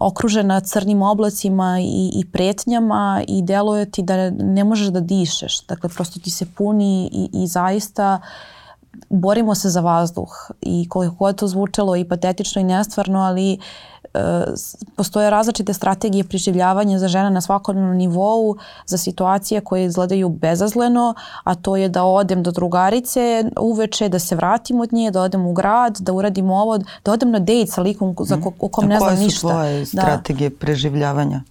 okružena 0.00 0.60
crnim 0.60 1.02
oblacima 1.02 1.80
i, 1.80 2.10
i 2.14 2.24
pretnjama 2.32 3.22
i 3.28 3.42
deluje 3.42 3.90
ti 3.90 4.02
da 4.02 4.30
ne 4.30 4.64
možeš 4.64 4.88
da 4.88 5.00
dišeš. 5.00 5.66
Dakle, 5.66 5.88
prosto 5.88 6.20
ti 6.20 6.30
se 6.30 6.46
puni 6.56 7.10
i, 7.12 7.42
i 7.42 7.46
zaista 7.46 8.20
borimo 9.10 9.54
se 9.54 9.68
za 9.68 9.80
vazduh 9.80 10.50
i 10.60 10.88
koliko 10.88 11.14
god 11.14 11.36
to 11.36 11.48
zvučalo 11.48 11.96
i 11.96 12.08
patetično 12.08 12.60
i 12.60 12.64
nestvarno, 12.64 13.20
ali 13.20 13.52
E, 13.52 13.89
postoje 14.96 15.30
različite 15.30 15.72
strategije 15.74 16.24
preživljavanja 16.24 16.98
za 16.98 17.08
žene 17.08 17.30
na 17.30 17.40
svakodnevnom 17.40 17.96
nivou 17.96 18.56
za 18.86 18.98
situacije 18.98 19.60
koje 19.60 19.84
izgledaju 19.84 20.28
bezazleno, 20.28 21.14
a 21.44 21.54
to 21.54 21.76
je 21.76 21.88
da 21.88 22.04
odem 22.04 22.42
do 22.42 22.50
drugarice 22.50 23.44
uveče, 23.60 24.08
da 24.08 24.18
se 24.18 24.36
vratim 24.36 24.80
od 24.80 24.92
nje, 24.92 25.10
da 25.10 25.22
odem 25.22 25.46
u 25.46 25.52
grad, 25.52 25.98
da 26.00 26.12
uradim 26.12 26.50
ovo, 26.50 26.78
da 27.04 27.12
odem 27.12 27.30
na 27.30 27.38
dejt 27.38 27.70
sa 27.70 27.82
likom 27.82 28.16
za 28.20 28.40
ko, 28.40 28.52
o 28.60 28.68
kom 28.68 28.88
ne 28.88 28.98
znam 28.98 29.18
ništa. 29.18 29.24
Koje 29.24 29.30
su 29.30 29.48
tvoje 29.48 29.80
da. 29.80 29.86
strategije 29.86 30.50
preživljavanja? 30.50 31.42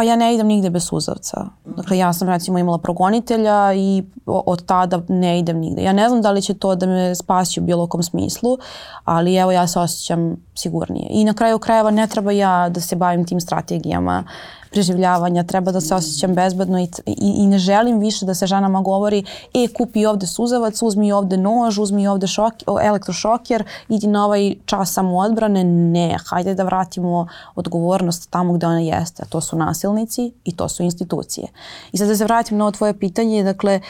Pa 0.00 0.04
ja 0.04 0.16
ne 0.16 0.34
idem 0.34 0.46
nigde 0.46 0.70
bez 0.70 0.86
suzavca. 0.88 1.44
Dakle, 1.76 1.98
ja 1.98 2.12
sam 2.12 2.28
recimo 2.28 2.58
imala 2.58 2.78
progonitelja 2.78 3.74
i 3.74 4.04
od 4.26 4.64
tada 4.66 5.02
ne 5.08 5.38
idem 5.38 5.58
nigde. 5.58 5.82
Ja 5.82 5.92
ne 5.92 6.08
znam 6.08 6.22
da 6.22 6.30
li 6.30 6.42
će 6.42 6.54
to 6.54 6.74
da 6.74 6.86
me 6.86 7.14
spasi 7.14 7.60
u 7.60 7.62
bilo 7.62 7.86
kom 7.86 8.02
smislu, 8.02 8.58
ali 9.04 9.36
evo 9.36 9.52
ja 9.52 9.66
se 9.66 9.78
osjećam 9.78 10.36
sigurnije. 10.54 11.06
I 11.10 11.24
na 11.24 11.34
kraju 11.34 11.58
krajeva 11.58 11.90
ne 11.90 12.06
treba 12.06 12.32
ja 12.32 12.68
da 12.68 12.80
se 12.80 12.96
bavim 12.96 13.26
tim 13.26 13.40
strategijama 13.40 14.24
preživljavanja, 14.70 15.42
treba 15.42 15.72
da 15.72 15.80
se 15.80 15.94
osjećam 15.94 16.34
bezbedno 16.34 16.80
i, 16.80 16.88
i, 17.06 17.14
i 17.16 17.46
ne 17.46 17.58
želim 17.58 17.98
više 17.98 18.26
da 18.26 18.34
se 18.34 18.46
ženama 18.46 18.80
govori 18.80 19.24
e, 19.54 19.68
kupi 19.76 20.06
ovde 20.06 20.26
suzavac, 20.26 20.82
uzmi 20.82 21.12
ovde 21.12 21.36
nož, 21.36 21.78
uzmi 21.78 22.06
ovde 22.08 22.26
šok, 22.26 22.54
elektrošoker, 22.82 23.64
idi 23.88 24.06
na 24.06 24.24
ovaj 24.24 24.54
čas 24.64 24.92
samoodbrane. 24.92 25.64
Ne, 25.64 26.16
hajde 26.26 26.54
da 26.54 26.64
vratimo 26.64 27.26
odgovornost 27.54 28.30
tamo 28.30 28.52
gde 28.52 28.66
ona 28.66 28.80
jeste, 28.80 29.22
a 29.22 29.26
to 29.26 29.40
su 29.40 29.56
nasilnici 29.56 30.32
i 30.44 30.56
to 30.56 30.68
su 30.68 30.82
institucije. 30.82 31.46
I 31.92 31.98
sad 31.98 32.08
da 32.08 32.16
se 32.16 32.24
vratim 32.24 32.58
na 32.58 32.64
ovo 32.64 32.72
tvoje 32.72 32.98
pitanje, 32.98 33.44
dakle, 33.44 33.80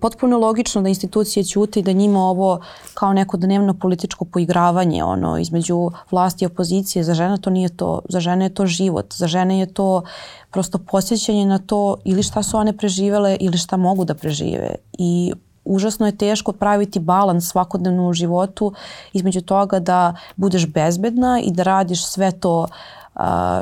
potpuno 0.00 0.38
logično 0.38 0.82
da 0.82 0.88
institucije 0.88 1.44
ćute 1.44 1.80
i 1.80 1.82
da 1.82 1.92
njima 1.92 2.20
ovo 2.20 2.60
kao 2.94 3.12
neko 3.12 3.36
dnevno 3.36 3.74
političko 3.74 4.24
poigravanje 4.24 5.04
ono 5.04 5.38
između 5.38 5.90
vlasti 6.10 6.44
i 6.44 6.46
opozicije 6.46 7.04
za 7.04 7.14
žene 7.14 7.38
to 7.40 7.50
nije 7.50 7.68
to 7.68 8.00
za 8.08 8.20
žene 8.20 8.44
je 8.44 8.54
to 8.54 8.66
život 8.66 9.14
za 9.14 9.26
žene 9.26 9.58
je 9.58 9.74
to 9.74 10.02
prosto 10.50 10.78
posjećanje 10.78 11.46
na 11.46 11.58
to 11.58 11.96
ili 12.04 12.22
šta 12.22 12.42
su 12.42 12.56
one 12.56 12.76
preživele 12.76 13.36
ili 13.40 13.58
šta 13.58 13.76
mogu 13.76 14.04
da 14.04 14.14
prežive 14.14 14.74
i 14.98 15.32
užasno 15.64 16.06
je 16.06 16.16
teško 16.16 16.52
praviti 16.52 16.98
balans 16.98 17.50
svakodnevno 17.50 18.08
u 18.08 18.12
životu 18.12 18.72
između 19.12 19.40
toga 19.40 19.78
da 19.78 20.14
budeš 20.36 20.66
bezbedna 20.66 21.40
i 21.40 21.50
da 21.50 21.62
radiš 21.62 22.04
sve 22.04 22.32
to 22.32 22.66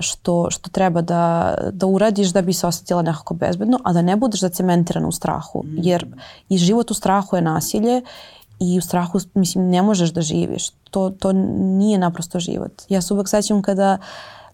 što, 0.01 0.51
što 0.51 0.71
treba 0.71 1.01
da, 1.01 1.55
da 1.73 1.87
uradiš 1.87 2.29
da 2.29 2.43
bi 2.43 2.53
se 2.53 2.67
osetila 2.67 3.03
nekako 3.03 3.35
bezbedno, 3.35 3.79
a 3.85 3.93
da 3.93 4.03
ne 4.03 4.17
budeš 4.17 4.41
zacementirana 4.41 5.09
u 5.09 5.13
strahu. 5.13 5.63
Mm. 5.65 5.77
Jer 5.77 6.07
i 6.49 6.59
život 6.59 6.91
u 6.91 6.95
strahu 6.95 7.37
je 7.37 7.43
nasilje 7.43 8.03
i 8.61 8.79
u 8.79 8.81
strahu, 8.81 9.19
mislim, 9.35 9.71
ne 9.71 9.83
možeš 9.83 10.11
da 10.11 10.21
živiš. 10.21 10.71
To, 10.91 11.11
to 11.11 11.33
nije 11.33 11.99
naprosto 11.99 12.41
život. 12.41 12.73
Ja 12.89 13.03
se 13.03 13.15
uvek 13.15 13.29
sećam 13.29 13.63
kada 13.63 13.99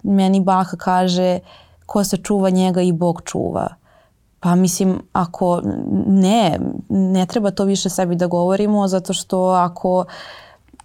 meni 0.03 0.41
baka 0.41 0.77
kaže 0.77 1.39
ko 1.87 2.05
se 2.05 2.17
čuva 2.17 2.51
njega 2.51 2.83
i 2.83 2.93
Bog 2.93 3.23
čuva. 3.25 3.75
Pa 4.41 4.55
mislim, 4.55 5.03
ako 5.13 5.61
ne, 6.07 6.59
ne 6.89 7.27
treba 7.27 7.51
to 7.51 7.65
više 7.65 7.91
sebi 7.91 8.17
da 8.17 8.27
govorimo, 8.27 8.89
zato 8.89 9.13
što 9.13 9.43
ako 9.49 9.99
uh, 9.99 10.05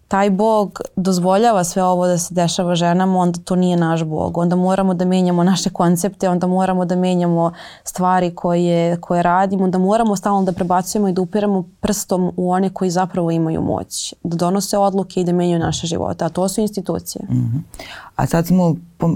taj 0.09 0.29
Bog 0.29 0.81
dozvoljava 0.95 1.63
sve 1.63 1.83
ovo 1.83 2.07
da 2.07 2.17
se 2.17 2.33
dešava 2.33 2.75
ženama, 2.75 3.19
onda 3.19 3.39
to 3.39 3.55
nije 3.55 3.77
naš 3.77 4.03
Bog. 4.03 4.37
Onda 4.37 4.55
moramo 4.55 4.93
da 4.93 5.05
menjamo 5.05 5.43
naše 5.43 5.69
koncepte, 5.69 6.29
onda 6.29 6.47
moramo 6.47 6.85
da 6.85 6.95
menjamo 6.95 7.51
stvari 7.83 8.35
koje, 8.35 8.97
koje 9.01 9.23
radimo, 9.23 9.63
onda 9.63 9.77
moramo 9.77 10.15
stalno 10.15 10.43
da 10.43 10.51
prebacujemo 10.51 11.07
i 11.07 11.13
da 11.13 11.21
upiramo 11.21 11.63
prstom 11.79 12.31
u 12.37 12.51
one 12.51 12.69
koji 12.69 12.91
zapravo 12.91 13.31
imaju 13.31 13.61
moć. 13.61 14.13
Da 14.23 14.35
donose 14.37 14.77
odluke 14.77 15.21
i 15.21 15.23
da 15.23 15.33
menjaju 15.33 15.59
naše 15.59 15.87
živote. 15.87 16.25
A 16.25 16.29
to 16.29 16.49
su 16.49 16.61
institucije. 16.61 17.25
Mm 17.29 17.33
-hmm. 17.33 17.83
A 18.15 18.25
sad 18.25 18.47
smo 18.47 18.75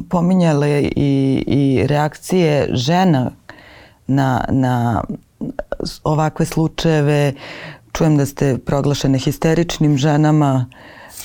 pominjali 0.09 0.91
i, 0.95 1.43
i 1.47 1.87
reakcije 1.87 2.69
žena 2.71 3.31
na, 4.07 4.45
na 4.49 5.03
ovakve 6.03 6.45
slučajeve 6.45 7.33
čujem 7.93 8.17
da 8.17 8.25
ste 8.25 8.57
proglašene 8.57 9.19
histeričnim 9.19 9.97
ženama 9.97 10.65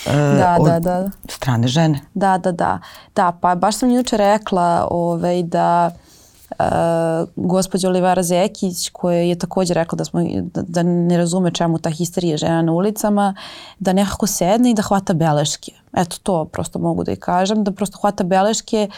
uh, 0.07 0.13
da, 0.13 0.57
od 0.61 0.67
da, 0.69 0.81
da. 0.81 1.11
strane 1.29 1.69
žene. 1.69 2.01
Da, 2.15 2.39
da, 2.39 2.53
da. 2.53 2.79
Da, 3.17 3.33
pa 3.41 3.55
baš 3.55 3.77
sam 3.77 3.91
juče 3.91 4.17
rekla 4.17 4.89
ovaj, 4.91 5.43
da 5.43 5.91
uh, 6.51 6.67
gospođa 7.37 7.89
Olivera 7.89 8.23
Zekić 8.23 8.89
koja 8.93 9.19
je 9.19 9.39
također 9.39 9.77
rekla 9.77 9.97
da, 9.97 10.05
smo, 10.05 10.21
da, 10.43 10.63
da 10.63 10.83
ne 10.83 11.17
razume 11.17 11.51
čemu 11.51 11.79
ta 11.79 11.91
histerija 11.91 12.37
žena 12.37 12.63
na 12.63 12.73
ulicama, 12.73 13.35
da 13.79 13.93
nekako 13.93 14.27
sedne 14.27 14.71
i 14.71 14.75
da 14.75 14.83
hvata 14.83 15.15
beleške. 15.15 15.73
Eto 15.99 16.17
to 16.23 16.45
prosto 16.45 16.79
mogu 16.79 17.05
da 17.05 17.13
i 17.13 17.17
kažem, 17.17 17.65
da 17.65 17.73
prosto 17.73 17.99
hvata 17.99 18.25
beleške 18.25 18.89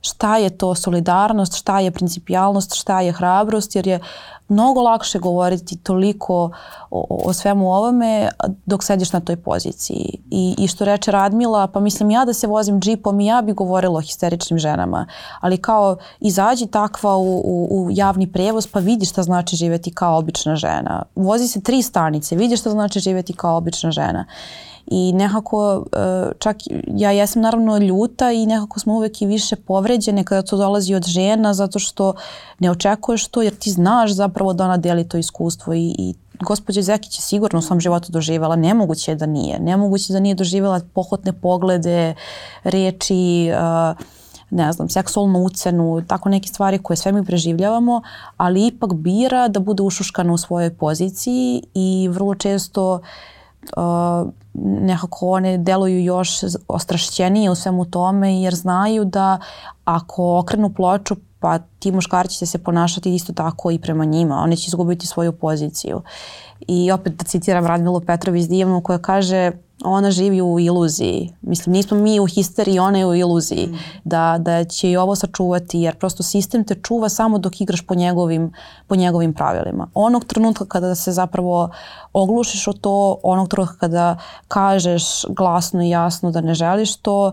šta 0.00 0.36
je 0.36 0.50
to 0.50 0.74
solidarnost, 0.74 1.54
šta 1.56 1.80
je 1.80 1.90
principijalnost, 1.90 2.74
šta 2.74 3.00
je 3.00 3.12
hrabrost, 3.12 3.76
jer 3.76 3.86
je 3.86 4.00
mnogo 4.48 4.80
lakše 4.80 5.18
govoriti 5.18 5.76
toliko 5.76 6.50
o, 6.90 7.06
o 7.24 7.32
svemu 7.32 7.72
ovome 7.72 8.28
dok 8.66 8.84
sediš 8.84 9.12
na 9.12 9.20
toj 9.20 9.36
poziciji. 9.36 10.18
I, 10.30 10.54
I 10.58 10.68
što 10.68 10.84
reče 10.84 11.10
Radmila, 11.10 11.66
pa 11.66 11.80
mislim 11.80 12.10
ja 12.10 12.24
da 12.24 12.34
se 12.34 12.46
vozim 12.46 12.80
džipom 12.80 13.20
i 13.20 13.26
ja 13.26 13.42
bi 13.42 13.52
govorila 13.52 13.98
o 13.98 14.02
histeričnim 14.02 14.58
ženama, 14.58 15.06
ali 15.40 15.56
kao 15.56 15.96
izađi 16.20 16.66
takva 16.66 17.16
u, 17.16 17.42
u, 17.44 17.68
u 17.70 17.88
javni 17.90 18.32
prevoz 18.32 18.66
pa 18.66 18.78
vidi 18.78 19.06
šta 19.06 19.22
znači 19.22 19.56
živeti 19.56 19.94
kao 19.94 20.18
obična 20.18 20.56
žena. 20.56 21.02
Vozi 21.14 21.48
se 21.48 21.60
tri 21.60 21.82
stanice, 21.82 22.36
vidi 22.36 22.56
šta 22.56 22.70
znači 22.70 23.00
živeti 23.00 23.32
kao 23.32 23.56
obična 23.56 23.90
žena 23.90 24.24
i 24.90 25.12
nekako 25.12 25.84
e, 25.92 26.32
čak 26.38 26.56
ja 26.86 27.10
jesam 27.10 27.42
naravno 27.42 27.78
ljuta 27.78 28.32
i 28.32 28.46
nekako 28.46 28.80
smo 28.80 28.94
uvek 28.94 29.22
i 29.22 29.26
više 29.26 29.56
povređene 29.56 30.24
kada 30.24 30.42
to 30.42 30.56
dolazi 30.56 30.94
od 30.94 31.04
žena 31.06 31.54
zato 31.54 31.78
što 31.78 32.14
ne 32.58 32.70
očekuješ 32.70 33.28
to 33.28 33.42
jer 33.42 33.54
ti 33.54 33.70
znaš 33.70 34.10
zapravo 34.10 34.52
da 34.52 34.64
ona 34.64 34.76
deli 34.76 35.08
to 35.08 35.18
iskustvo 35.18 35.74
i, 35.74 35.94
i 35.98 36.14
gospođa 36.40 36.82
Zekić 36.82 37.18
je 37.18 37.22
sigurno 37.22 37.58
u 37.58 37.62
svom 37.62 37.80
životu 37.80 38.12
doživjela, 38.12 38.56
nemoguće 38.56 39.10
je 39.10 39.14
da 39.14 39.26
nije, 39.26 39.58
nemoguće 39.58 40.12
da 40.12 40.20
nije 40.20 40.34
doživjela 40.34 40.80
pohotne 40.94 41.32
poglede, 41.32 42.14
reči, 42.64 43.50
uh, 43.52 44.06
ne 44.50 44.72
znam, 44.72 44.88
seksualnu 44.88 45.44
ucenu, 45.44 46.02
tako 46.06 46.28
neke 46.28 46.48
stvari 46.48 46.78
koje 46.78 46.96
sve 46.96 47.12
mi 47.12 47.24
preživljavamo, 47.24 48.02
ali 48.36 48.66
ipak 48.66 48.94
bira 48.94 49.48
da 49.48 49.60
bude 49.60 49.82
ušuškana 49.82 50.32
u 50.32 50.38
svojoj 50.38 50.74
poziciji 50.74 51.62
i 51.74 52.08
vrlo 52.12 52.34
često 52.34 52.94
uh, 52.94 53.00
nekako 54.54 55.30
one 55.30 55.58
deluju 55.58 56.04
još 56.04 56.30
ostrašćenije 56.68 57.50
u 57.50 57.54
svemu 57.54 57.84
tome 57.84 58.40
jer 58.42 58.54
znaju 58.54 59.04
da 59.04 59.38
ako 59.84 60.38
okrenu 60.38 60.70
ploču 60.70 61.16
pa 61.40 61.58
ti 61.58 61.92
muškarci 61.92 62.38
će 62.38 62.46
se 62.46 62.58
ponašati 62.58 63.14
isto 63.14 63.32
tako 63.32 63.70
i 63.70 63.78
prema 63.78 64.04
njima. 64.04 64.36
Oni 64.36 64.56
će 64.56 64.68
izgubiti 64.68 65.06
svoju 65.06 65.32
poziciju. 65.32 66.02
I 66.68 66.92
opet 66.92 67.16
da 67.16 67.24
citiram 67.24 67.66
Radmilu 67.66 68.00
Petrović 68.00 68.46
Divnu 68.46 68.80
koja 68.80 68.98
kaže 68.98 69.52
ona 69.84 70.10
živi 70.10 70.42
u 70.42 70.60
iluziji. 70.60 71.34
Mislim, 71.42 71.72
nismo 71.72 71.96
mi 71.96 72.20
u 72.20 72.26
histeriji, 72.26 72.78
ona 72.78 72.98
je 72.98 73.06
u 73.06 73.14
iluziji. 73.14 73.66
Mm. 73.66 73.78
Da, 74.04 74.36
da 74.38 74.64
će 74.64 74.90
i 74.90 74.96
ovo 74.96 75.16
sačuvati, 75.16 75.80
jer 75.80 75.98
prosto 75.98 76.22
sistem 76.22 76.64
te 76.64 76.74
čuva 76.74 77.08
samo 77.08 77.38
dok 77.38 77.60
igraš 77.60 77.80
po 77.80 77.94
njegovim, 77.94 78.52
po 78.86 78.96
njegovim 78.96 79.34
pravilima. 79.34 79.86
Onog 79.94 80.24
trenutka 80.24 80.64
kada 80.64 80.94
se 80.94 81.12
zapravo 81.12 81.70
oglušiš 82.12 82.68
o 82.68 82.72
to, 82.72 83.18
onog 83.22 83.48
trenutka 83.48 83.76
kada 83.76 84.16
kažeš 84.48 85.04
glasno 85.28 85.82
i 85.82 85.90
jasno 85.90 86.30
da 86.30 86.40
ne 86.40 86.54
želiš 86.54 86.96
to, 86.96 87.32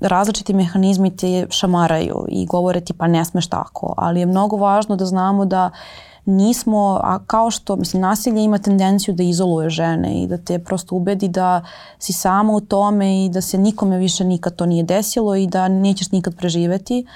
različiti 0.00 0.54
mehanizmi 0.54 1.16
te 1.16 1.46
šamaraju 1.50 2.26
i 2.28 2.46
govore 2.46 2.80
ti 2.80 2.92
pa 2.92 3.06
ne 3.06 3.24
smeš 3.24 3.46
tako. 3.46 3.94
Ali 3.96 4.20
je 4.20 4.26
mnogo 4.26 4.56
važno 4.56 4.96
da 4.96 5.06
znamo 5.06 5.44
da 5.44 5.66
uh, 5.66 6.13
nismo, 6.24 7.00
a 7.02 7.18
kao 7.26 7.50
što, 7.50 7.76
mislim, 7.76 8.02
nasilje 8.02 8.44
ima 8.44 8.58
tendenciju 8.58 9.14
da 9.14 9.22
izoluje 9.22 9.70
žene 9.70 10.22
i 10.22 10.26
da 10.26 10.38
te 10.38 10.58
prosto 10.58 10.96
ubedi 10.96 11.28
da 11.28 11.64
si 11.98 12.12
sama 12.12 12.52
u 12.52 12.60
tome 12.60 13.24
i 13.24 13.28
da 13.28 13.40
se 13.40 13.58
nikome 13.58 13.98
više 13.98 14.24
nikad 14.24 14.56
to 14.56 14.66
nije 14.66 14.82
desilo 14.82 15.36
i 15.36 15.46
da 15.46 15.68
nećeš 15.68 16.10
nikad 16.10 16.36
preživeti. 16.36 17.06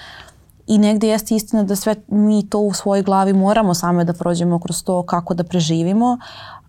I 0.66 0.78
negde 0.78 1.08
jeste 1.08 1.34
istina 1.34 1.62
da 1.62 1.76
sve 1.76 1.94
mi 2.08 2.48
to 2.48 2.58
u 2.58 2.72
svojoj 2.72 3.02
glavi 3.02 3.32
moramo 3.32 3.74
same 3.74 4.04
da 4.04 4.12
prođemo 4.12 4.58
kroz 4.58 4.84
to 4.84 5.02
kako 5.02 5.34
da 5.34 5.44
preživimo, 5.44 6.18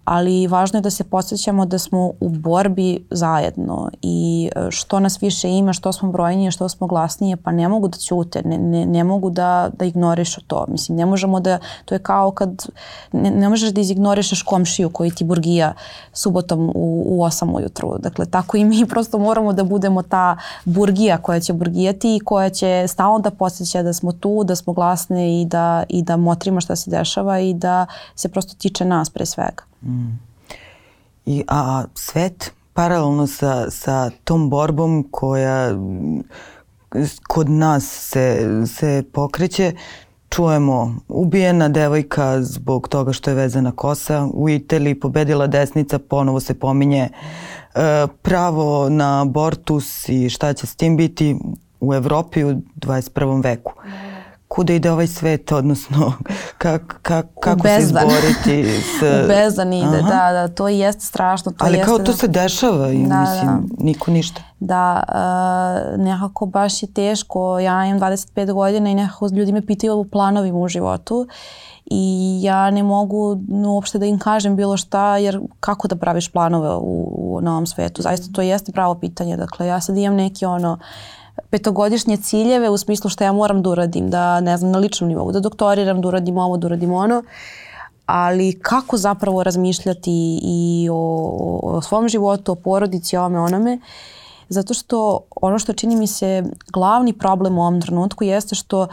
ali 0.05 0.47
važno 0.47 0.77
je 0.77 0.81
da 0.81 0.89
se 0.89 1.03
podsjećamo 1.03 1.65
da 1.65 1.79
smo 1.79 2.11
u 2.19 2.29
borbi 2.29 3.05
zajedno 3.11 3.89
i 4.01 4.49
e, 4.55 4.71
što 4.71 4.99
nas 4.99 5.21
više 5.21 5.49
ima, 5.49 5.73
što 5.73 5.93
smo 5.93 6.11
brojnije, 6.11 6.51
što 6.51 6.69
smo 6.69 6.87
glasnije, 6.87 7.37
pa 7.37 7.51
ne 7.51 7.67
mogu 7.67 7.87
da 7.87 7.97
ćute, 7.97 8.41
ne, 8.45 8.57
ne, 8.57 8.85
ne 8.85 9.03
mogu 9.03 9.29
da, 9.29 9.69
da 9.79 9.85
ignorišu 9.85 10.41
to. 10.41 10.65
Mislim, 10.67 10.97
ne 10.97 11.05
možemo 11.05 11.39
da, 11.39 11.59
to 11.85 11.95
je 11.95 11.99
kao 11.99 12.31
kad 12.31 12.65
ne, 13.11 13.31
ne 13.31 13.49
možeš 13.49 13.69
da 13.69 13.81
izignorišeš 13.81 14.41
komšiju 14.41 14.89
koji 14.89 15.11
ti 15.11 15.23
burgija 15.23 15.73
subotom 16.13 16.69
u, 16.75 17.03
u 17.07 17.23
8 17.23 17.55
ujutru. 17.55 17.97
Dakle, 17.99 18.25
tako 18.25 18.57
i 18.57 18.65
mi 18.65 18.85
prosto 18.89 19.19
moramo 19.19 19.53
da 19.53 19.63
budemo 19.63 20.01
ta 20.01 20.37
burgija 20.65 21.17
koja 21.17 21.39
će 21.39 21.53
burgijati 21.53 22.15
i 22.15 22.19
koja 22.19 22.49
će 22.49 22.85
stalno 22.87 23.19
da 23.19 23.31
podsjeća 23.31 23.83
da 23.83 23.93
smo 23.93 24.11
tu, 24.11 24.43
da 24.43 24.55
smo 24.55 24.73
glasne 24.73 25.41
i 25.41 25.45
da, 25.45 25.83
i 25.89 26.01
da 26.01 26.17
motrimo 26.17 26.61
šta 26.61 26.75
se 26.75 26.91
dešava 26.91 27.39
i 27.39 27.53
da 27.53 27.85
se 28.15 28.29
prosto 28.29 28.55
tiče 28.57 28.85
nas 28.85 29.09
pre 29.09 29.25
svega. 29.25 29.68
Mm. 29.81 30.19
I, 31.25 31.43
a 31.47 31.83
svet 31.95 32.53
paralelno 32.73 33.27
sa, 33.27 33.71
sa 33.71 34.09
tom 34.23 34.49
borbom 34.49 35.07
koja 35.11 35.71
kod 37.27 37.49
nas 37.49 38.09
se, 38.11 38.47
se 38.65 39.03
pokreće, 39.13 39.73
čujemo 40.29 40.95
ubijena 41.07 41.69
devojka 41.69 42.41
zbog 42.41 42.87
toga 42.87 43.13
što 43.13 43.29
je 43.29 43.35
vezana 43.35 43.71
kosa, 43.71 44.27
u 44.33 44.49
Italiji 44.49 44.99
pobedila 44.99 45.47
desnica, 45.47 45.99
ponovo 45.99 46.39
se 46.39 46.53
pominje 46.53 47.09
e, 47.09 47.09
pravo 48.21 48.89
na 48.89 49.21
abortus 49.21 50.09
i 50.09 50.29
šta 50.29 50.53
će 50.53 50.67
s 50.67 50.75
tim 50.75 50.97
biti 50.97 51.35
u 51.79 51.93
Evropi 51.93 52.43
u 52.43 52.49
21. 52.75 53.43
veku. 53.43 53.73
Da 53.83 54.18
kuda 54.49 54.73
ide 54.73 54.91
ovaj 54.91 55.07
svet, 55.07 55.51
odnosno 55.51 56.13
kak, 56.57 56.99
kak, 57.01 57.25
kako 57.41 57.67
se 57.67 57.77
izboriti 57.79 58.63
s... 58.99 59.01
U 59.01 59.27
bezdan 59.27 59.73
ide, 59.73 59.99
Aha. 59.99 60.09
da, 60.09 60.31
da, 60.31 60.47
to 60.47 60.67
jeste 60.67 61.05
strašno. 61.05 61.51
To 61.51 61.65
Ali 61.65 61.77
jeste 61.77 61.85
kao 61.85 61.97
to 61.97 62.03
da... 62.03 62.13
se 62.13 62.27
dešava 62.27 62.91
i 62.91 63.05
da, 63.05 63.19
mislim, 63.19 63.67
da. 63.67 63.83
niko 63.83 64.11
ništa. 64.11 64.41
Da, 64.59 65.03
uh, 65.07 65.99
nekako 66.05 66.45
baš 66.45 66.83
je 66.83 66.93
teško, 66.93 67.59
ja 67.59 67.85
imam 67.85 67.99
25 67.99 68.53
godina 68.53 68.89
i 68.89 68.95
nekako 68.95 69.27
ljudi 69.31 69.51
me 69.51 69.65
pitaju 69.65 69.99
o 69.99 70.03
planovima 70.03 70.57
u 70.57 70.67
životu 70.67 71.27
i 71.85 72.39
ja 72.43 72.71
ne 72.71 72.83
mogu 72.83 73.37
uopšte 73.65 73.99
da 73.99 74.05
im 74.05 74.19
kažem 74.19 74.55
bilo 74.55 74.77
šta 74.77 75.17
jer 75.17 75.39
kako 75.59 75.87
da 75.87 75.95
praviš 75.95 76.31
planove 76.31 76.75
u, 76.75 77.09
u 77.17 77.41
novom 77.41 77.67
svetu. 77.67 78.01
Zaista 78.01 78.33
to 78.33 78.41
jeste 78.41 78.71
pravo 78.71 78.95
pitanje. 78.95 79.37
Dakle, 79.37 79.67
ja 79.67 79.81
sad 79.81 79.97
imam 79.97 80.15
neki 80.15 80.45
ono 80.45 80.77
petogodišnje 81.49 82.17
ciljeve 82.17 82.69
u 82.69 82.77
smislu 82.77 83.09
šta 83.09 83.25
ja 83.25 83.31
moram 83.31 83.61
da 83.61 83.69
uradim, 83.69 84.09
da 84.09 84.39
ne 84.39 84.57
znam, 84.57 84.71
na 84.71 84.79
ličnom 84.79 85.09
nivou, 85.09 85.31
da 85.31 85.39
doktoriram, 85.39 86.01
da 86.01 86.07
uradim 86.07 86.37
ovo, 86.37 86.57
da 86.57 86.67
uradim 86.67 86.93
ono, 86.93 87.23
ali 88.05 88.59
kako 88.59 88.97
zapravo 88.97 89.43
razmišljati 89.43 90.39
i 90.43 90.87
o, 90.91 91.59
o 91.63 91.81
svom 91.81 92.07
životu, 92.07 92.51
o 92.51 92.55
porodici, 92.55 93.17
o 93.17 93.25
ome, 93.25 93.39
onome, 93.39 93.73
uh, 93.73 94.18
zato 94.49 94.73
što 94.73 95.19
ono 95.41 95.59
što 95.59 95.73
čini 95.73 95.95
mi 95.95 96.07
se 96.07 96.43
glavni 96.73 97.13
problem 97.13 97.57
u 97.57 97.61
ovom 97.61 97.81
trenutku 97.81 98.23
jeste 98.23 98.55
što 98.55 98.87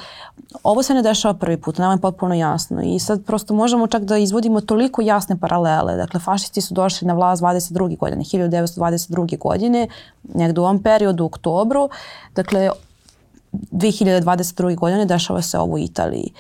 ovo 0.63 0.83
se 0.83 0.95
ne 0.95 1.03
dešava 1.03 1.35
prvi 1.35 1.57
put, 1.57 1.79
nama 1.79 1.93
je 1.93 2.01
potpuno 2.01 2.35
jasno 2.35 2.83
i 2.83 2.99
sad 2.99 3.25
prosto 3.25 3.55
možemo 3.55 3.87
čak 3.87 4.03
da 4.03 4.17
izvodimo 4.17 4.61
toliko 4.61 5.03
jasne 5.03 5.37
paralele. 5.37 5.97
Dakle, 5.97 6.21
fašisti 6.21 6.61
su 6.61 6.75
došli 6.75 7.09
na 7.09 7.15
vlast 7.15 7.43
22. 7.43 7.99
godine, 7.99 8.25
1922. 8.25 9.39
godine, 9.39 9.89
negde 10.35 10.61
u 10.61 10.65
ovom 10.65 10.83
periodu, 10.83 11.25
u 11.25 11.27
oktobru. 11.27 11.89
Dakle, 12.35 12.71
2022. 13.53 14.77
godine 14.77 15.05
dešava 15.05 15.43
se 15.43 15.59
ovo 15.59 15.75
u 15.75 15.79
Italiji. 15.79 16.33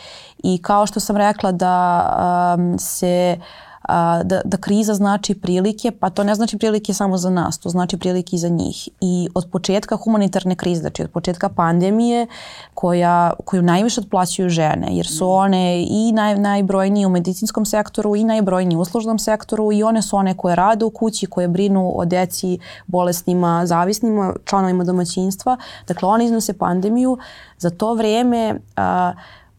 I 0.42 0.59
kao 0.62 0.87
što 0.87 1.00
sam 1.00 1.16
rekla 1.16 1.52
da 1.52 2.55
um, 2.59 2.79
se 2.79 3.38
uh, 3.38 3.65
a, 3.88 4.22
da, 4.25 4.40
da 4.44 4.57
kriza 4.57 4.94
znači 4.94 5.35
prilike, 5.35 5.90
pa 5.90 6.11
to 6.11 6.25
ne 6.25 6.35
znači 6.35 6.59
prilike 6.59 6.94
samo 6.94 7.18
za 7.18 7.31
nas, 7.31 7.59
to 7.59 7.68
znači 7.68 7.96
prilike 7.96 8.37
i 8.37 8.38
za 8.38 8.49
njih. 8.49 8.88
I 9.01 9.29
od 9.35 9.46
početka 9.53 9.96
humanitarne 9.96 10.55
krize, 10.55 10.81
znači 10.81 11.03
od 11.03 11.11
početka 11.11 11.49
pandemije 11.49 12.27
koja, 12.75 13.33
koju 13.44 13.62
najviše 13.62 14.01
otplaćuju 14.01 14.49
žene, 14.49 14.87
jer 14.90 15.07
su 15.07 15.31
one 15.31 15.83
i 15.83 16.12
naj, 16.12 16.38
najbrojnije 16.38 17.07
u 17.07 17.11
medicinskom 17.11 17.66
sektoru 17.66 18.16
i 18.16 18.25
najbrojnije 18.25 18.79
u 18.79 18.81
uslužnom 18.81 19.18
sektoru 19.18 19.72
i 19.72 19.83
one 19.83 20.03
su 20.03 20.16
one 20.16 20.37
koje 20.37 20.57
rade 20.57 20.85
u 20.85 20.90
kući, 20.90 21.27
koje 21.27 21.49
brinu 21.49 21.92
o 21.96 22.05
deci, 22.05 22.59
bolesnima, 22.87 23.66
zavisnima, 23.66 24.35
članovima 24.44 24.85
domaćinstva. 24.85 25.57
Dakle, 25.88 26.09
one 26.09 26.25
iznose 26.25 26.59
pandemiju. 26.59 27.18
Za 27.59 27.70
to 27.70 27.94
vreme 27.94 28.61
a, 28.77 29.12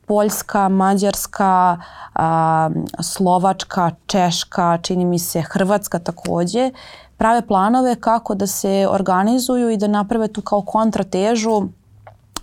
Poljska, 0.07 0.69
Mađarska, 0.69 1.77
a, 2.15 2.69
Slovačka, 3.01 3.91
Češka, 4.05 4.77
čini 4.81 5.05
mi 5.05 5.19
se 5.19 5.41
Hrvatska 5.41 5.99
takođe, 5.99 6.71
prave 7.17 7.47
planove 7.47 7.95
kako 7.95 8.35
da 8.35 8.47
se 8.47 8.87
organizuju 8.89 9.69
i 9.69 9.77
da 9.77 9.87
naprave 9.87 10.27
tu 10.27 10.41
kao 10.41 10.61
kontratežu 10.61 11.61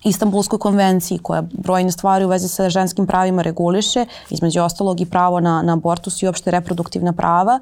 Istanbulskoj 0.05 0.59
konvenciji 0.59 1.19
koja 1.19 1.43
brojne 1.53 1.93
stvari 1.93 2.25
u 2.25 2.29
vezi 2.29 2.49
sa 2.49 2.69
ženskim 2.69 3.07
pravima 3.07 3.43
reguliše, 3.43 4.07
između 4.31 4.62
ostalog 4.62 5.01
i 5.01 5.07
pravo 5.07 5.40
na, 5.40 5.62
na 5.62 5.73
abortus 5.73 6.23
i 6.23 6.27
uopšte 6.27 6.51
reproduktivna 6.51 7.12
prava. 7.12 7.61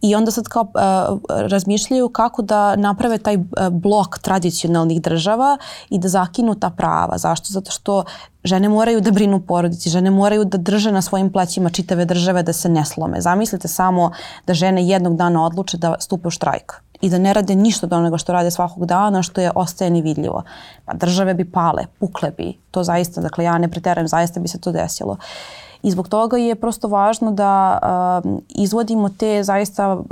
I 0.00 0.14
onda 0.14 0.30
sad 0.30 0.48
kao 0.48 0.62
uh, 0.62 1.20
razmišljaju 1.28 2.08
kako 2.08 2.42
da 2.42 2.76
naprave 2.76 3.18
taj 3.18 3.36
uh, 3.36 3.42
blok 3.70 4.18
tradicionalnih 4.18 5.02
država 5.02 5.58
i 5.90 5.98
da 5.98 6.08
zakinu 6.08 6.54
ta 6.54 6.70
prava. 6.70 7.18
Zašto? 7.18 7.46
Zato 7.50 7.70
što 7.70 8.04
žene 8.44 8.68
moraju 8.68 9.00
da 9.00 9.10
brinu 9.10 9.40
porodici, 9.40 9.90
žene 9.90 10.10
moraju 10.10 10.44
da 10.44 10.58
drže 10.58 10.92
na 10.92 11.02
svojim 11.02 11.32
plećima 11.32 11.70
čitave 11.70 12.04
države 12.04 12.42
da 12.42 12.52
se 12.52 12.68
ne 12.68 12.84
slome. 12.84 13.20
Zamislite 13.20 13.68
samo 13.68 14.10
da 14.46 14.54
žene 14.54 14.86
jednog 14.88 15.16
dana 15.16 15.44
odluče 15.44 15.76
da 15.76 15.94
stupe 16.00 16.28
u 16.28 16.30
štrajk 16.30 16.89
i 17.00 17.10
da 17.10 17.18
ne 17.18 17.32
rade 17.32 17.54
ništa 17.54 17.86
od 17.86 17.92
onoga 17.92 18.18
što 18.18 18.32
rade 18.32 18.50
svakog 18.50 18.86
dana, 18.86 19.22
što 19.22 19.40
je 19.40 19.50
ostaje 19.54 19.90
nevidljivo. 19.90 20.42
Pa 20.84 20.94
države 20.94 21.34
bi 21.34 21.44
pale, 21.44 21.86
pukle 21.98 22.30
bi. 22.30 22.58
To 22.70 22.84
zaista, 22.84 23.20
dakle 23.20 23.44
ja 23.44 23.58
ne 23.58 23.68
preterujem, 23.68 24.08
zaista 24.08 24.40
bi 24.40 24.48
se 24.48 24.60
to 24.60 24.72
desilo. 24.72 25.16
I 25.82 25.90
zbog 25.90 26.08
toga 26.08 26.36
je 26.36 26.54
prosto 26.54 26.88
važno 26.88 27.30
da 27.32 27.78
uh, 28.24 28.32
izvodimo 28.48 29.08
te 29.08 29.42
zaista 29.42 29.94
uh, 29.94 30.06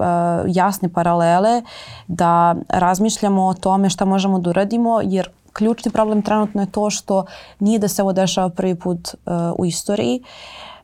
jasne 0.46 0.88
paralele, 0.88 1.62
da 2.07 2.55
razmišljamo 2.68 3.46
o 3.46 3.55
tome 3.55 3.90
šta 3.90 4.05
možemo 4.05 4.38
da 4.38 4.51
uradimo, 4.51 5.01
jer 5.05 5.29
ključni 5.59 5.92
problem 5.92 6.23
trenutno 6.23 6.62
je 6.62 6.71
to 6.73 6.90
što 6.90 7.25
nije 7.59 7.79
da 7.79 7.88
se 7.88 8.03
ovo 8.03 8.12
dešava 8.12 8.49
prvi 8.49 8.75
put 8.75 9.14
uh, 9.14 9.33
u 9.59 9.66
istoriji. 9.66 10.23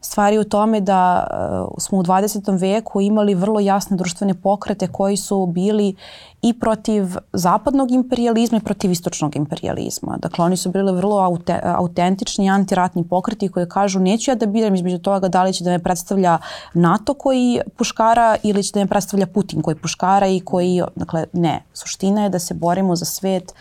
Stvari 0.01 0.39
u 0.39 0.45
tome 0.45 0.81
da 0.81 1.27
uh, 1.71 1.75
smo 1.79 1.99
u 1.99 2.03
20. 2.03 2.61
veku 2.61 3.01
imali 3.01 3.35
vrlo 3.35 3.61
jasne 3.61 3.97
društvene 3.97 4.35
pokrete 4.35 4.89
koji 4.89 5.17
su 5.17 5.47
bili 5.47 5.95
i 6.43 6.53
protiv 6.53 7.05
zapadnog 7.33 7.91
imperializma 7.91 8.59
i 8.59 8.65
protiv 8.65 8.91
istočnog 8.91 9.37
imperializma. 9.37 10.17
Dakle, 10.23 10.45
oni 10.45 10.57
su 10.57 10.71
bili 10.71 10.93
vrlo 10.93 11.19
aute, 11.19 11.61
autentični 11.65 12.51
antiratni 12.51 13.09
pokreti 13.09 13.49
koji 13.49 13.69
kažu 13.69 14.01
neću 14.01 14.31
ja 14.31 14.35
da 14.35 14.47
biram 14.47 14.75
između 14.75 14.99
toga 14.99 15.29
da 15.29 15.43
li 15.43 15.53
će 15.53 15.65
da 15.65 15.71
me 15.71 15.79
predstavlja 15.79 16.39
NATO 16.75 17.15
koji 17.15 17.61
puškara 17.77 18.37
ili 18.43 18.63
će 18.63 18.71
da 18.75 18.81
me 18.81 18.87
predstavlja 18.87 19.27
Putin 19.27 19.63
koji 19.63 19.77
puškara 19.77 20.27
i 20.27 20.41
koji, 20.41 20.83
dakle, 20.97 21.25
ne. 21.33 21.63
Suština 21.73 22.23
je 22.23 22.29
da 22.29 22.39
se 22.39 22.55
borimo 22.55 22.97
za 22.97 23.05
svet 23.05 23.55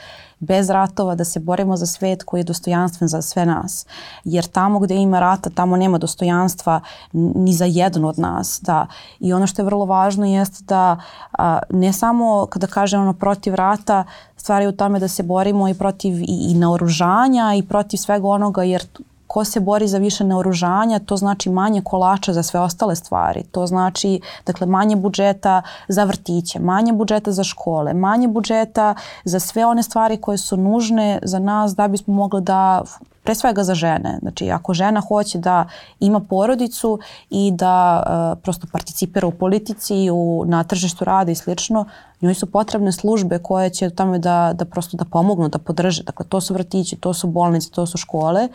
bez 0.44 0.70
ratova, 0.70 1.16
da 1.16 1.26
se 1.26 1.40
borimo 1.40 1.78
za 1.78 1.86
svet 1.86 2.24
koji 2.24 2.40
je 2.40 2.44
dostojanstven 2.44 3.08
za 3.08 3.22
sve 3.22 3.46
nas. 3.46 3.86
Jer 4.24 4.48
tamo 4.48 4.80
gde 4.80 4.96
ima 4.96 5.20
rata, 5.20 5.50
tamo 5.50 5.78
nema 5.78 5.98
dostojanstva 5.98 6.82
ni 7.14 7.54
za 7.54 7.66
jednu 7.66 8.08
od 8.08 8.20
nas. 8.20 8.60
Da. 8.62 8.88
I 9.20 9.34
ono 9.34 9.48
što 9.48 9.62
je 9.62 9.66
vrlo 9.66 9.86
važno 9.86 10.26
jeste 10.26 10.64
da 10.64 10.98
a, 11.32 11.60
ne 11.70 11.94
samo 11.94 12.46
kada 12.46 12.68
kažem 12.68 13.02
ono 13.02 13.14
protiv 13.14 13.56
rata, 13.56 14.04
stvari 14.38 14.68
u 14.68 14.72
tome 14.72 15.00
da 15.00 15.08
se 15.08 15.24
borimo 15.24 15.70
i 15.70 15.74
protiv 15.74 16.22
i, 16.22 16.52
i 16.52 16.54
naoružanja 16.54 17.54
i 17.58 17.64
protiv 17.64 17.98
svega 17.98 18.28
onoga 18.28 18.64
jer 18.64 18.86
ko 19.34 19.46
se 19.46 19.60
bori 19.60 19.88
za 19.88 19.98
više 19.98 20.24
naoružanja, 20.24 21.00
to 21.00 21.18
znači 21.18 21.50
manje 21.50 21.82
kolača 21.82 22.34
za 22.34 22.44
sve 22.44 22.60
ostale 22.60 22.96
stvari. 22.96 23.44
To 23.52 23.68
znači 23.68 24.20
dakle, 24.46 24.68
manje 24.68 24.96
budžeta 24.96 25.62
za 25.88 26.04
vrtiće, 26.04 26.60
manje 26.60 26.94
budžeta 26.94 27.32
za 27.32 27.44
škole, 27.44 27.94
manje 27.94 28.28
budžeta 28.28 28.96
za 29.26 29.40
sve 29.40 29.66
one 29.66 29.84
stvari 29.84 30.18
koje 30.18 30.38
su 30.38 30.58
nužne 30.58 31.20
za 31.24 31.40
nas 31.40 31.76
da 31.76 31.88
bismo 31.88 32.14
mogli 32.14 32.42
da 32.42 32.84
pre 33.24 33.36
svega 33.36 33.64
za 33.64 33.76
žene. 33.76 34.20
Znači, 34.22 34.52
ako 34.52 34.74
žena 34.74 35.02
hoće 35.02 35.38
da 35.38 35.66
ima 36.00 36.20
porodicu 36.20 37.00
i 37.30 37.52
da 37.52 38.04
uh, 38.06 38.40
prosto 38.44 38.68
participira 38.72 39.28
u 39.28 39.32
politici, 39.32 40.10
u, 40.12 40.44
na 40.46 40.64
tržištu 40.64 41.06
rada 41.06 41.32
i 41.32 41.36
slično, 41.36 41.86
njoj 42.22 42.34
su 42.34 42.52
potrebne 42.52 42.92
službe 42.92 43.40
koje 43.40 43.70
će 43.70 43.90
tome 43.90 44.20
da, 44.20 44.54
da 44.54 44.66
prosto 44.66 44.98
da 44.98 45.06
pomognu, 45.06 45.50
da 45.50 45.58
podrže. 45.58 46.04
Dakle, 46.04 46.26
to 46.30 46.42
su 46.42 46.54
vrtići, 46.54 46.96
to 46.96 47.14
su 47.14 47.28
bolnice, 47.28 47.72
to 47.72 47.86
su 47.86 47.98
škole 47.98 48.50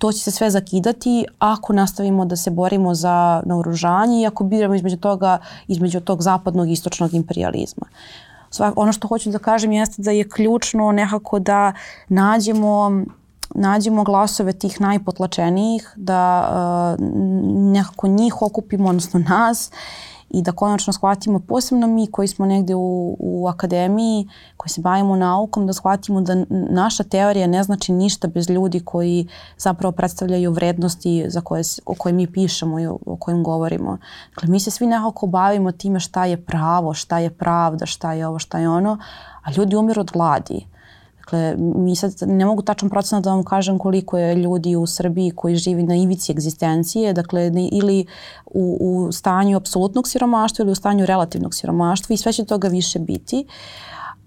to 0.00 0.12
će 0.12 0.18
se 0.18 0.30
sve 0.30 0.50
zakidati 0.50 1.26
ako 1.38 1.72
nastavimo 1.72 2.24
da 2.24 2.36
se 2.36 2.50
borimo 2.50 2.94
za 2.94 3.42
naoružanje 3.46 4.22
i 4.22 4.26
ako 4.26 4.44
biramo 4.44 4.74
između 4.74 4.96
toga, 4.96 5.38
između 5.68 6.00
tog 6.00 6.22
zapadnog 6.22 6.68
i 6.68 6.72
istočnog 6.72 7.14
imperializma. 7.14 7.86
Svak, 8.50 8.72
ono 8.76 8.92
što 8.92 9.08
hoću 9.08 9.30
da 9.30 9.38
kažem 9.38 9.72
jeste 9.72 10.02
da 10.02 10.10
je 10.10 10.28
ključno 10.28 10.92
nekako 10.92 11.38
da 11.38 11.72
nađemo 12.08 13.04
nađemo 13.54 14.04
glasove 14.04 14.52
tih 14.52 14.80
najpotlačenijih, 14.80 15.92
da 15.96 16.48
uh, 16.98 17.06
nekako 17.72 18.08
njih 18.08 18.42
okupimo, 18.42 18.88
odnosno 18.88 19.20
nas 19.20 19.70
i 20.30 20.42
da 20.42 20.52
konačno 20.52 20.92
shvatimo, 20.92 21.38
posebno 21.38 21.86
mi 21.86 22.06
koji 22.06 22.28
smo 22.28 22.46
negde 22.46 22.74
u, 22.74 23.16
u 23.18 23.46
akademiji, 23.48 24.28
koji 24.56 24.70
se 24.70 24.80
bavimo 24.80 25.16
naukom, 25.16 25.66
da 25.66 25.72
shvatimo 25.72 26.20
da 26.20 26.44
naša 26.50 27.04
teorija 27.04 27.46
ne 27.46 27.62
znači 27.62 27.92
ništa 27.92 28.28
bez 28.28 28.50
ljudi 28.50 28.80
koji 28.80 29.28
zapravo 29.58 29.92
predstavljaju 29.92 30.52
vrednosti 30.52 31.24
za 31.28 31.40
koje, 31.40 31.62
o 31.86 31.94
koje 31.94 32.12
mi 32.12 32.32
pišemo 32.32 32.80
i 32.80 32.86
o, 32.86 32.98
o 33.06 33.16
kojim 33.16 33.44
govorimo. 33.44 33.98
Dakle, 34.34 34.48
mi 34.48 34.60
se 34.60 34.70
svi 34.70 34.86
nekako 34.86 35.26
bavimo 35.26 35.72
time 35.72 36.00
šta 36.00 36.24
je 36.24 36.44
pravo, 36.44 36.94
šta 36.94 37.18
je 37.18 37.30
pravda, 37.30 37.86
šta 37.86 38.12
je 38.12 38.26
ovo, 38.26 38.38
šta 38.38 38.58
je 38.58 38.68
ono, 38.68 38.98
a 39.42 39.52
ljudi 39.56 39.76
umiru 39.76 40.00
od 40.00 40.10
gladi. 40.10 40.69
Dakle, 41.30 41.54
mi 41.58 41.96
sad 41.96 42.14
ne 42.26 42.44
mogu 42.44 42.62
tačan 42.62 42.90
procenat 42.90 43.24
da 43.24 43.30
vam 43.30 43.44
kažem 43.44 43.78
koliko 43.78 44.18
je 44.18 44.34
ljudi 44.34 44.76
u 44.76 44.86
Srbiji 44.86 45.30
koji 45.30 45.56
živi 45.56 45.82
na 45.82 45.94
ivici 45.94 46.32
egzistencije, 46.32 47.12
dakle 47.12 47.52
ili 47.72 48.06
u, 48.46 48.78
u 48.80 49.12
stanju 49.12 49.56
apsolutnog 49.56 50.08
siromaštva 50.08 50.62
ili 50.62 50.72
u 50.72 50.74
stanju 50.74 51.06
relativnog 51.06 51.54
siromaštva 51.54 52.14
i 52.14 52.16
sve 52.16 52.32
će 52.32 52.44
toga 52.44 52.68
više 52.68 52.98
biti. 52.98 53.46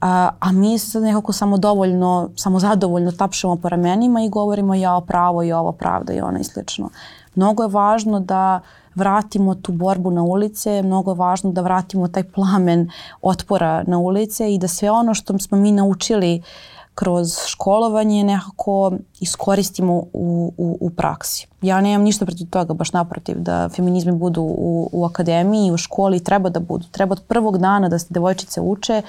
A, 0.01 0.29
a 0.39 0.51
mi 0.51 0.79
se 0.79 0.99
nekako 0.99 1.33
samo 1.33 1.57
dovoljno, 1.57 2.29
samo 2.35 2.59
zadovoljno 2.59 3.11
tapšemo 3.11 3.55
po 3.55 3.69
ramenima 3.69 4.23
i 4.23 4.29
govorimo 4.29 4.75
ja 4.75 4.95
o 4.95 5.01
pravo 5.01 5.43
i 5.43 5.51
ovo 5.51 5.71
pravda 5.71 6.13
i 6.13 6.21
ona 6.21 6.39
i 6.39 6.43
slično. 6.43 6.89
Mnogo 7.35 7.63
je 7.63 7.69
važno 7.69 8.19
da 8.19 8.59
vratimo 8.95 9.55
tu 9.55 9.71
borbu 9.71 10.11
na 10.11 10.23
ulice, 10.23 10.81
mnogo 10.81 11.11
je 11.11 11.15
važno 11.15 11.51
da 11.51 11.61
vratimo 11.61 12.07
taj 12.07 12.23
plamen 12.23 12.89
otpora 13.21 13.83
na 13.87 13.97
ulice 13.97 14.53
i 14.53 14.57
da 14.57 14.67
sve 14.67 14.91
ono 14.91 15.13
što 15.13 15.39
smo 15.39 15.57
mi 15.57 15.71
naučili 15.71 16.35
uh, 16.35 16.72
kroz 16.95 17.37
školovanje 17.47 18.23
nekako 18.23 18.91
iskoristimo 19.19 19.93
u, 20.13 20.53
u, 20.57 20.77
u 20.81 20.89
praksi. 20.89 21.47
Ja 21.61 21.81
nemam 21.81 22.01
ništa 22.01 22.25
protiv 22.25 22.49
toga, 22.49 22.73
baš 22.73 22.91
naprotiv, 22.91 23.35
da 23.39 23.69
feminizmi 23.69 24.11
budu 24.11 24.41
u, 24.41 24.89
u 24.91 25.05
akademiji, 25.05 25.71
u 25.71 25.77
školi, 25.77 26.23
treba 26.23 26.49
da 26.49 26.59
budu. 26.59 26.85
Treba 26.91 27.13
od 27.13 27.21
prvog 27.27 27.57
dana 27.57 27.89
da 27.89 27.99
se 27.99 28.07
devojčice 28.09 28.61
uče 28.61 29.01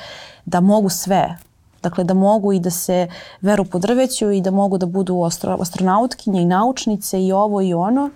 da 0.45 0.61
mogu 0.61 0.89
sve, 0.89 1.39
Dakle, 1.85 2.05
da 2.05 2.15
mogu 2.15 2.53
i 2.53 2.59
da 2.61 2.71
se 2.71 3.09
veru 3.41 3.65
po 3.65 3.79
drveću 3.79 4.31
i 4.31 4.41
da 4.41 4.51
mogu 4.51 4.79
da 4.79 4.87
budu 4.87 5.23
astro, 5.23 5.57
astronautkinje 5.61 6.43
i 6.43 6.45
naučnice 6.45 7.21
i 7.25 7.33
ovo 7.33 7.61
i 7.61 7.75
ono, 7.75 8.11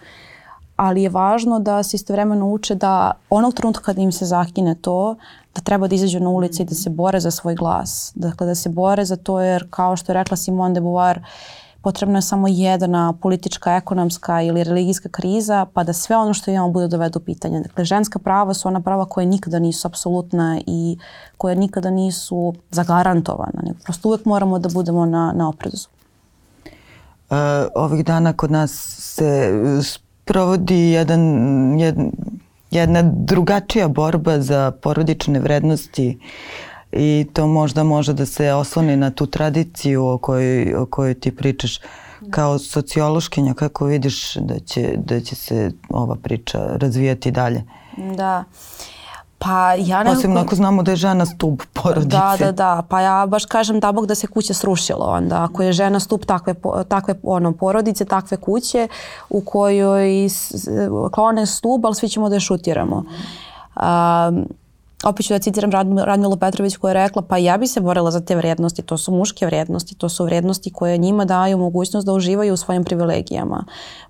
ali 0.79 1.03
je 1.03 1.11
važno 1.11 1.59
da 1.59 1.83
se 1.83 1.97
istovremeno 1.97 2.47
uče 2.47 2.75
da 2.75 3.13
onog 3.31 3.55
trenutka 3.55 3.83
kada 3.83 4.01
im 4.01 4.13
se 4.13 4.27
zakine 4.27 4.75
to, 4.75 5.17
da 5.55 5.61
treba 5.61 5.89
da 5.89 5.95
izađu 5.95 6.21
na 6.21 6.29
ulici 6.31 6.63
i 6.63 6.67
da 6.67 6.75
se 6.75 6.91
bore 6.91 7.21
za 7.21 7.31
svoj 7.31 7.55
glas. 7.55 8.13
Dakle, 8.15 8.47
da 8.47 8.55
se 8.55 8.69
bore 8.69 9.05
za 9.05 9.17
to 9.17 9.41
jer 9.41 9.67
kao 9.71 9.97
što 9.97 10.13
je 10.13 10.15
rekla 10.15 10.37
Simone 10.37 10.75
de 10.75 10.81
Beauvoir, 10.81 11.21
potrebna 11.83 12.19
je 12.19 12.23
samo 12.23 12.49
jedna 12.49 13.13
politička, 13.23 13.77
ekonomska 13.77 14.43
ili 14.43 14.65
religijska 14.65 15.09
kriza, 15.09 15.67
pa 15.75 15.85
da 15.85 15.93
sve 15.93 16.17
ono 16.17 16.35
što 16.35 16.51
imamo 16.51 16.71
bude 16.71 16.89
dovedu 16.89 17.19
u 17.19 17.23
pitanje. 17.23 17.61
Dakle, 17.61 17.85
ženska 17.85 18.19
prava 18.19 18.55
su 18.55 18.69
ona 18.69 18.81
prava 18.81 19.05
koje 19.05 19.27
nikada 19.27 19.59
nisu 19.59 19.89
apsolutna 19.89 20.61
i 20.67 20.99
koje 21.37 21.57
nikada 21.57 21.91
nisu 21.91 22.55
zagarantovana. 22.71 23.75
Prosto 23.85 24.09
uvek 24.09 24.25
moramo 24.25 24.59
da 24.59 24.69
budemo 24.69 25.07
na, 25.07 25.33
na 25.35 25.49
oprezu. 25.49 25.89
Uh, 27.31 27.37
ovih 27.75 28.05
dana 28.05 28.33
kod 28.33 28.51
nas 28.51 28.71
se 28.99 29.53
provodi 30.29 30.91
jedan, 30.91 31.21
jedan 31.81 32.11
jedna 32.71 33.03
drugačija 33.03 33.89
borba 33.89 34.41
za 34.41 34.73
porodične 34.83 35.41
vrednosti 35.41 36.19
i 36.93 37.27
to 37.33 37.47
možda 37.47 37.85
može 37.85 38.13
da 38.13 38.27
se 38.27 38.53
osloni 38.53 38.97
na 38.97 39.11
tu 39.11 39.27
tradiciju 39.27 40.07
o 40.07 40.19
kojoj, 40.19 40.75
o 40.75 40.87
kojoj 40.87 41.15
ti 41.15 41.37
pričaš. 41.37 41.81
Kao 42.31 42.59
sociološkinja, 42.59 43.55
kako 43.55 43.85
vidiš 43.85 44.35
da 44.35 44.59
će, 44.59 44.95
da 44.97 45.21
će 45.21 45.35
se 45.35 45.71
ova 45.89 46.17
priča 46.17 46.59
razvijati 46.77 47.31
dalje? 47.31 47.63
Da. 48.17 48.45
Uh, 48.51 48.98
Pa 49.39 49.75
ja 49.75 49.99
nekako... 49.99 50.15
Posebno 50.15 50.41
ako 50.41 50.55
znamo 50.55 50.83
da 50.83 50.91
je 50.91 50.97
žena 50.97 51.27
stup 51.27 51.63
porodice. 51.73 52.17
Da, 52.17 52.37
da, 52.39 52.53
da. 52.53 52.83
Pa 52.89 53.01
ja 53.01 53.27
baš 53.27 53.45
kažem 53.45 53.81
da 53.81 53.93
Bog 53.93 54.07
da 54.07 54.15
se 54.15 54.27
kuća 54.27 54.55
srušila 54.55 55.07
onda. 55.07 55.45
Ako 55.45 55.63
je 55.63 55.73
žena 55.73 56.01
stup 56.01 56.25
takve, 56.25 56.55
takve 56.89 57.15
ono, 57.23 57.53
porodice, 57.53 58.05
takve 58.05 58.37
kuće 58.37 58.89
u 59.31 59.41
kojoj 59.41 60.29
klone 61.13 61.47
stup, 61.47 61.85
ali 61.85 61.95
svi 61.95 62.09
ćemo 62.09 62.29
da 62.29 62.37
je 62.37 62.41
šutiramo. 62.41 63.05
Um, 63.77 64.47
opet 65.05 65.27
ću 65.27 65.33
da 65.33 65.39
citiram 65.39 65.71
Radmilu 66.05 66.37
Petrović 66.37 66.77
koja 66.77 66.91
je 66.91 67.07
rekla 67.07 67.23
pa 67.23 67.37
ja 67.37 67.57
bi 67.57 67.67
se 67.67 67.81
borila 67.81 68.11
za 68.11 68.21
te 68.21 68.37
vrednosti, 68.37 68.83
to 68.83 68.99
su 68.99 69.13
muške 69.13 69.47
vrednosti, 69.47 69.95
to 69.95 70.09
su 70.09 70.25
vrednosti 70.25 70.73
koje 70.73 70.99
njima 70.99 71.25
daju 71.25 71.59
mogućnost 71.59 72.07
da 72.07 72.13
uživaju 72.13 72.55
u 72.55 72.57
svojim 72.57 72.85
privilegijama. 72.85 73.65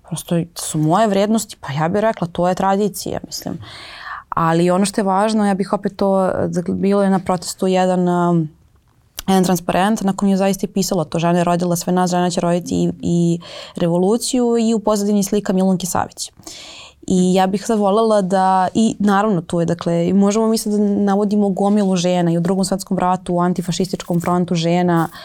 Prosto 0.07 0.35
su 0.55 0.77
moje 0.77 1.07
vrednosti, 1.07 1.55
pa 1.59 1.73
ja 1.73 1.87
bih 1.87 2.01
rekla 2.01 2.27
to 2.27 2.47
je 2.47 2.55
tradicija, 2.55 3.19
mislim. 3.27 3.53
Uh, 3.53 3.98
Ali 4.29 4.71
ono 4.71 4.85
što 4.85 5.01
je 5.01 5.05
važno, 5.05 5.45
ja 5.45 5.53
bih 5.53 5.73
opet 5.73 5.95
to, 5.95 6.31
dakle, 6.47 6.75
bilo 6.75 7.03
je 7.03 7.09
na 7.09 7.19
protestu 7.19 7.67
jedan 7.67 8.09
um, 8.09 8.49
jedan 9.27 9.43
transparent 9.43 10.01
na 10.01 10.13
kom 10.13 10.29
je 10.29 10.37
zaista 10.37 10.65
i 10.65 10.69
pisalo 10.69 11.03
to 11.03 11.19
žena 11.19 11.37
je 11.37 11.43
rodila 11.43 11.75
sve 11.75 11.93
nas, 11.93 12.11
žena 12.11 12.29
će 12.29 12.41
roditi 12.41 12.75
i, 12.75 12.91
i 13.01 13.39
revoluciju 13.75 14.57
i 14.59 14.73
u 14.73 14.79
pozadini 14.79 15.23
slika 15.23 15.53
Milunke 15.53 15.85
Savić. 15.85 16.31
I 17.07 17.33
ja 17.33 17.47
bih 17.47 17.65
sad 17.65 17.79
voljela 17.79 18.21
da, 18.21 18.67
i 18.73 18.95
naravno 18.99 19.41
tu 19.41 19.59
je, 19.59 19.65
dakle, 19.65 20.13
možemo 20.13 20.47
mi 20.47 20.57
sad 20.57 20.73
da 20.73 20.79
navodimo 20.79 21.49
gomilu 21.49 21.95
žena 21.95 22.31
i 22.31 22.37
u 22.37 22.41
drugom 22.41 22.65
svetskom 22.65 22.99
ratu, 22.99 23.33
u 23.33 23.39
antifašističkom 23.39 24.21
frontu 24.21 24.55
žena, 24.55 25.09
uh, 25.11 25.19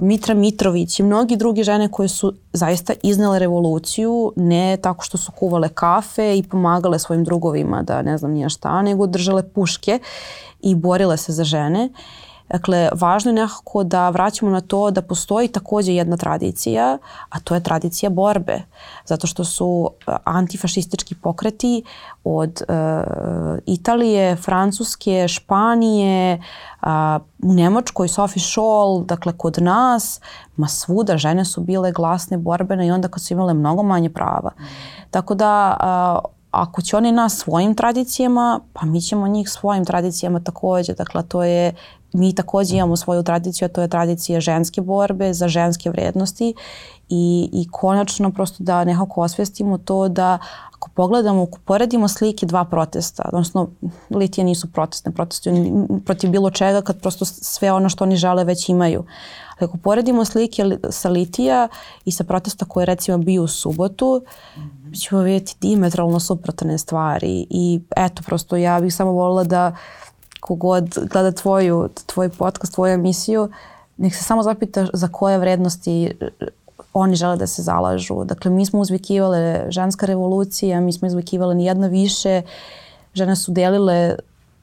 Mitra 0.00 0.34
Mitrović 0.34 1.00
i 1.00 1.02
mnogi 1.02 1.36
drugi 1.36 1.64
žene 1.64 1.88
koje 1.88 2.08
su 2.08 2.32
zaista 2.52 2.92
iznele 3.02 3.38
revoluciju 3.38 4.32
ne 4.36 4.76
tako 4.76 5.04
što 5.04 5.18
su 5.18 5.32
kuvale 5.32 5.68
kafe 5.68 6.38
i 6.38 6.42
pomagale 6.42 6.98
svojim 6.98 7.24
drugovima 7.24 7.82
da 7.82 8.02
ne 8.02 8.18
znam 8.18 8.30
nije 8.30 8.48
šta, 8.48 8.82
nego 8.82 9.06
držale 9.06 9.42
puške 9.42 9.98
i 10.60 10.74
borile 10.74 11.16
se 11.16 11.32
za 11.32 11.44
žene. 11.44 11.88
Dakle, 12.50 12.88
važno 12.94 13.30
je 13.30 13.34
nekako 13.34 13.84
da 13.84 14.08
vraćamo 14.10 14.50
na 14.50 14.60
to 14.60 14.90
da 14.90 15.02
postoji 15.02 15.48
takođe 15.48 15.94
jedna 15.94 16.16
tradicija, 16.16 16.98
a 17.28 17.40
to 17.40 17.54
je 17.54 17.62
tradicija 17.62 18.10
borbe. 18.10 18.62
Zato 19.06 19.26
što 19.26 19.44
su 19.44 19.90
e, 19.90 20.12
antifašistički 20.24 21.14
pokreti 21.14 21.82
od 22.24 22.62
uh, 22.68 23.58
Italije, 23.66 24.36
Francuske, 24.36 25.28
Španije, 25.28 26.42
uh, 26.82 26.88
u 27.42 27.54
Nemačkoj 27.54 28.08
Sophie 28.08 28.42
Scholl, 28.42 29.04
dakle 29.04 29.32
kod 29.32 29.58
nas, 29.62 30.20
ma 30.56 30.68
svuda 30.68 31.16
žene 31.16 31.44
su 31.44 31.60
bile 31.60 31.92
glasne, 31.92 32.38
borbene 32.38 32.86
i 32.86 32.90
onda 32.90 33.08
kad 33.08 33.22
su 33.22 33.34
imale 33.34 33.54
mnogo 33.54 33.82
manje 33.82 34.10
prava. 34.10 34.50
Tako 35.10 35.34
da 35.34 35.76
uh, 36.24 36.30
ako 36.50 36.82
će 36.82 36.96
oni 36.96 37.12
nas 37.12 37.36
svojim 37.36 37.74
tradicijama, 37.74 38.60
pa 38.72 38.86
mi 38.86 39.00
ćemo 39.00 39.28
njih 39.28 39.50
svojim 39.50 39.84
tradicijama 39.84 40.40
takođe. 40.40 40.94
Dakle, 40.94 41.22
to 41.22 41.44
je 41.44 41.74
mi 42.12 42.34
takođe 42.34 42.76
imamo 42.76 42.96
svoju 42.96 43.22
tradiciju, 43.22 43.66
a 43.66 43.68
to 43.68 43.82
je 43.82 43.88
tradicija 43.88 44.40
ženske 44.40 44.80
borbe 44.80 45.32
za 45.34 45.48
ženske 45.48 45.90
vrednosti 45.90 46.54
i, 47.08 47.50
i 47.52 47.68
konačno 47.70 48.32
prosto 48.32 48.64
da 48.64 48.84
nekako 48.84 49.20
osvestimo 49.22 49.78
to 49.78 50.08
da 50.08 50.38
ako 50.80 50.90
pogledamo, 50.94 51.42
ako 51.42 51.58
poredimo 51.64 52.08
slike 52.08 52.46
dva 52.46 52.64
protesta, 52.64 53.22
odnosno 53.32 53.68
litije 54.10 54.44
nisu 54.44 54.72
protestne, 54.72 55.12
protestuju 55.12 55.86
protiv 56.06 56.30
bilo 56.30 56.50
čega 56.50 56.82
kad 56.82 57.00
prosto 57.00 57.24
sve 57.24 57.72
ono 57.72 57.88
što 57.88 58.04
oni 58.04 58.16
žele 58.16 58.44
već 58.44 58.68
imaju. 58.68 59.04
Ali 59.58 59.68
ako 59.68 59.78
poredimo 59.78 60.24
slike 60.24 60.64
sa 60.90 61.08
litija 61.08 61.68
i 62.04 62.12
sa 62.12 62.24
protesta 62.24 62.64
koje 62.64 62.86
recimo 62.86 63.18
bio 63.18 63.42
u 63.42 63.48
subotu, 63.48 64.22
mm 64.56 64.60
-hmm. 64.60 65.00
ćemo 65.00 65.20
vidjeti 65.20 65.56
diametralno 65.60 66.20
suprotne 66.20 66.78
stvari 66.78 67.46
i 67.50 67.80
eto 67.96 68.22
prosto 68.22 68.56
ja 68.56 68.80
bih 68.80 68.94
samo 68.94 69.12
volila 69.12 69.44
da 69.44 69.76
kogod 70.40 70.98
gleda 71.10 71.32
tvoju, 71.32 71.88
tvoj 72.06 72.28
podcast, 72.28 72.74
tvoju 72.74 72.92
emisiju, 72.92 73.48
nek 73.96 74.14
se 74.14 74.24
samo 74.24 74.42
zapita 74.42 74.86
za 74.92 75.08
koje 75.08 75.38
vrednosti 75.38 76.04
e, 76.04 76.28
oni 76.92 77.16
žele 77.16 77.36
da 77.36 77.46
se 77.46 77.62
zalažu. 77.62 78.24
Dakle, 78.24 78.50
mi 78.50 78.66
smo 78.66 78.80
uzvikivale 78.80 79.66
ženska 79.68 80.06
revolucija, 80.06 80.80
mi 80.80 80.92
smo 80.92 81.06
izvikivale 81.06 81.54
nijedna 81.54 81.86
više, 81.86 82.42
žene 83.14 83.36
su 83.36 83.52
delile 83.52 84.14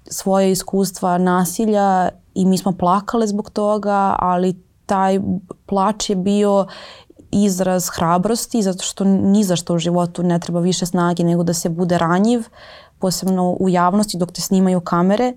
svoje 0.08 0.52
iskustva 0.52 1.18
nasilja 1.18 2.10
i 2.34 2.46
mi 2.46 2.58
smo 2.58 2.72
plakale 2.72 3.28
zbog 3.28 3.50
toga, 3.50 4.16
ali 4.20 4.62
taj 4.86 5.20
plač 5.66 6.10
je 6.10 6.16
bio 6.16 6.68
izraz 7.32 7.90
hrabrosti 7.90 8.62
zato 8.62 8.84
što 8.84 9.04
ni 9.04 9.44
za 9.44 9.56
što 9.56 9.76
u 9.76 9.78
životu 9.78 10.24
ne 10.24 10.40
treba 10.40 10.60
više 10.60 10.86
snage 10.86 11.24
nego 11.24 11.44
da 11.44 11.54
se 11.54 11.70
bude 11.70 11.98
ranjiv, 11.98 12.44
posebno 13.00 13.58
u 13.60 13.70
javnosti 13.70 14.18
dok 14.18 14.32
te 14.32 14.42
snimaju 14.42 14.80
kamere. 14.80 15.34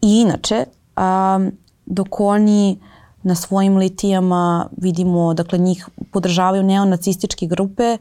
I 0.00 0.20
inače, 0.20 0.64
um, 0.96 1.52
dok 1.86 2.20
oni 2.20 2.78
na 3.22 3.34
svojim 3.34 3.76
litijama 3.76 4.66
vidimo, 4.76 5.34
dakle 5.34 5.58
njih 5.58 5.88
podržavaju 6.12 6.62
neonacističke 6.62 7.46
grupe, 7.46 7.98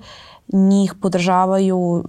njih 0.54 0.94
podržavaju 1.02 1.78
uh, 1.80 2.04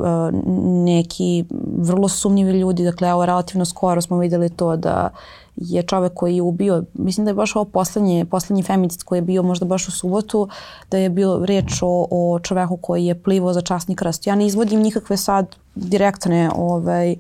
neki 0.85 1.45
vrlo 1.79 2.09
sumnjivi 2.09 2.61
ljudi, 2.61 2.85
dakle 2.85 3.09
evo 3.09 3.27
relativno 3.27 3.65
skoro 3.65 4.01
smo 4.01 4.19
videli 4.19 4.51
to 4.51 4.77
da 4.77 5.11
je 5.57 5.83
čovek 5.83 6.14
koji 6.14 6.37
je 6.37 6.43
ubio, 6.43 6.85
mislim 6.95 7.25
da 7.25 7.31
je 7.31 7.35
baš 7.35 7.57
ovo 7.57 7.64
poslednje, 7.64 8.25
poslednji 8.25 8.62
femicid 8.62 9.03
koji 9.03 9.19
je 9.19 9.23
bio 9.23 9.43
možda 9.43 9.67
baš 9.67 9.88
u 9.88 9.90
subotu, 9.90 10.49
da 10.90 10.99
je 10.99 11.11
bilo 11.11 11.47
reč 11.47 11.83
o, 11.83 12.07
o 12.11 12.38
čoveku 12.38 12.77
koji 12.77 13.07
je 13.07 13.23
plivo 13.23 13.53
za 13.53 13.61
časni 13.61 13.97
krst. 13.97 14.27
Ja 14.27 14.35
ne 14.35 14.47
izvodim 14.47 14.81
nikakve 14.81 15.17
sad 15.17 15.57
direktne 15.75 16.51
ovaj, 16.57 17.17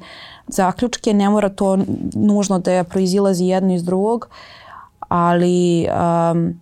zaključke, 0.48 1.14
ne 1.14 1.30
mora 1.30 1.48
to 1.48 1.78
nužno 2.14 2.58
da 2.58 2.72
je 2.72 2.84
proizilazi 2.84 3.44
jedno 3.44 3.74
iz 3.74 3.84
drugog, 3.84 4.28
ali 5.08 5.86
um, 6.32 6.60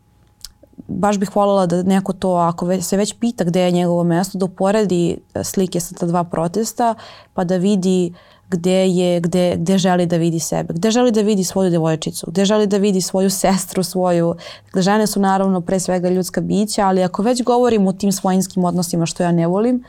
baš 0.89 1.19
bih 1.19 1.37
voljela 1.37 1.67
da 1.67 1.83
neko 1.83 2.13
to, 2.13 2.35
ako 2.35 2.81
se 2.81 2.97
već 2.97 3.15
pita 3.21 3.45
gde 3.45 3.61
je 3.61 3.71
njegovo 3.71 4.05
mesto, 4.05 4.39
da 4.39 4.45
uporedi 4.45 5.19
slike 5.43 5.81
sa 5.81 5.95
ta 5.95 6.07
dva 6.07 6.25
protesta, 6.25 6.95
pa 7.35 7.45
da 7.45 7.57
vidi 7.57 8.13
gde 8.53 8.89
je, 8.89 9.21
gde, 9.21 9.57
gde 9.57 9.79
želi 9.79 10.07
da 10.07 10.17
vidi 10.17 10.41
sebe, 10.41 10.75
gde 10.75 10.91
želi 10.91 11.13
da 11.13 11.21
vidi 11.21 11.45
svoju 11.45 11.71
devojčicu, 11.71 12.31
gde 12.31 12.45
želi 12.45 12.67
da 12.67 12.77
vidi 12.77 13.01
svoju 13.01 13.31
sestru, 13.31 13.83
svoju, 13.83 14.35
dakle 14.65 14.83
žene 14.83 15.07
su 15.07 15.21
naravno 15.21 15.61
pre 15.61 15.81
svega 15.81 16.09
ljudska 16.09 16.41
bića, 16.41 16.87
ali 16.87 17.03
ako 17.03 17.23
već 17.23 17.43
govorim 17.43 17.87
o 17.87 17.93
tim 17.93 18.13
svojinskim 18.13 18.65
odnosima 18.65 19.07
što 19.07 19.23
ja 19.23 19.33
ne 19.33 19.47
volim, 19.47 19.85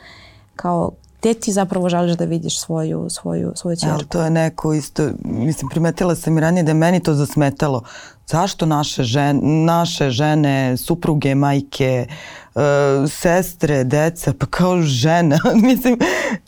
kao 0.56 0.90
gde 1.20 1.34
ti 1.34 1.52
zapravo 1.52 1.88
želiš 1.88 2.16
da 2.16 2.24
vidiš 2.24 2.60
svoju, 2.60 3.06
svoju, 3.10 3.52
svoju 3.54 3.76
čerku? 3.76 4.00
Ja, 4.00 4.06
to 4.08 4.22
je 4.22 4.30
neko 4.30 4.72
isto, 4.72 5.10
mislim, 5.24 5.68
primetila 5.68 6.14
sam 6.14 6.38
i 6.38 6.40
ranije 6.40 6.62
da 6.62 6.70
je 6.70 6.74
meni 6.74 7.00
to 7.00 7.14
zasmetalo. 7.14 7.82
Zašto 8.26 8.66
naše 8.66 9.02
žene, 9.02 9.40
naše 9.64 10.10
žene, 10.10 10.76
supruge, 10.76 11.34
majke, 11.34 12.06
uh, 12.08 12.43
uh, 12.54 13.10
sestre, 13.10 13.84
deca, 13.84 14.32
pa 14.38 14.46
kao 14.46 14.82
žena. 14.82 15.38
Mislim, 15.68 15.98